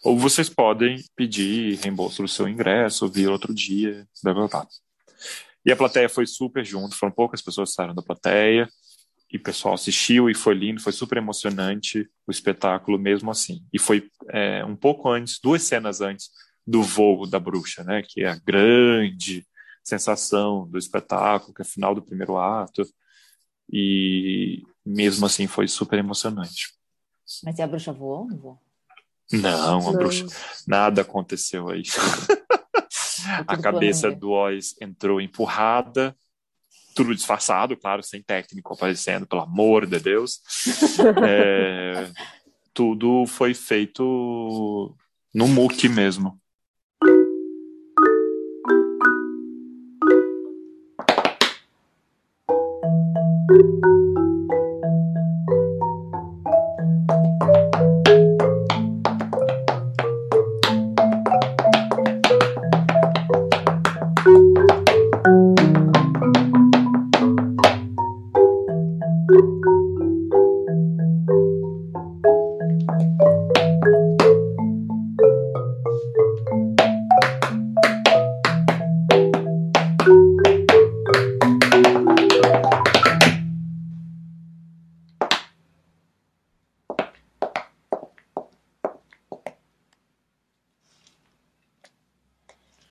ou 0.04 0.17
vocês 0.17 0.49
podem 0.49 1.04
pedir 1.15 1.80
reembolso 1.80 2.21
do 2.21 2.28
seu 2.28 2.47
ingresso, 2.47 3.10
vir 3.10 3.30
outro 3.30 3.54
dia, 3.54 4.08
blá 4.23 4.34
blá 4.34 4.47
blá. 4.47 4.67
E 5.65 5.71
a 5.71 5.76
plateia 5.76 6.10
foi 6.10 6.26
super 6.28 6.65
junto, 6.65 6.95
foram 6.95 7.13
poucas 7.13 7.41
pessoas 7.41 7.73
saíram 7.73 7.95
da 7.95 8.02
plateia, 8.02 8.67
e 9.32 9.38
o 9.38 9.41
pessoal 9.41 9.73
assistiu 9.76 10.30
e 10.30 10.36
foi 10.36 10.54
lindo, 10.54 10.82
foi 10.82 10.93
super 10.93 11.17
emocionante 11.17 12.08
o 12.28 12.32
espetáculo 12.32 12.99
mesmo 12.99 13.32
assim. 13.32 13.65
E 13.73 13.80
foi 13.80 14.10
é, 14.30 14.63
um 14.65 14.76
pouco 14.76 15.10
antes, 15.10 15.39
duas 15.41 15.63
cenas 15.63 16.02
antes 16.02 16.30
do 16.65 16.84
voo 16.84 17.28
da 17.28 17.39
bruxa, 17.39 17.84
né, 17.84 18.04
que 18.08 18.21
é 18.23 18.30
a 18.30 18.39
grande 18.45 19.45
sensação 19.84 20.67
do 20.69 20.78
espetáculo, 20.78 21.54
que 21.54 21.62
é 21.62 21.65
o 21.65 21.67
final 21.67 21.95
do 21.95 22.06
primeiro 22.06 22.38
ato. 22.38 22.84
E 23.71 24.62
mesmo 24.85 25.25
assim 25.25 25.47
foi 25.47 25.67
super 25.67 25.99
emocionante. 25.99 26.73
Mas 27.43 27.57
e 27.57 27.61
a 27.61 27.67
bruxa 27.67 27.91
voou? 27.91 28.27
Não 28.27 28.37
voou? 28.37 28.59
Não, 29.31 29.79
a 29.79 29.91
Não. 29.91 29.93
bruxa, 29.93 30.25
nada 30.67 31.01
aconteceu 31.01 31.69
aí. 31.69 31.83
a 33.47 33.57
cabeça 33.57 34.11
do 34.11 34.31
Oz 34.31 34.75
entrou 34.81 35.21
empurrada, 35.21 36.15
tudo 36.93 37.15
disfarçado, 37.15 37.75
claro, 37.75 38.03
sem 38.03 38.21
técnico 38.21 38.73
aparecendo, 38.73 39.25
pelo 39.25 39.41
amor 39.41 39.85
de 39.85 39.99
Deus. 39.99 40.41
É, 41.25 42.09
tudo 42.73 43.25
foi 43.27 43.53
feito 43.53 44.95
no 45.33 45.47
muque 45.47 45.87
mesmo. 45.87 46.39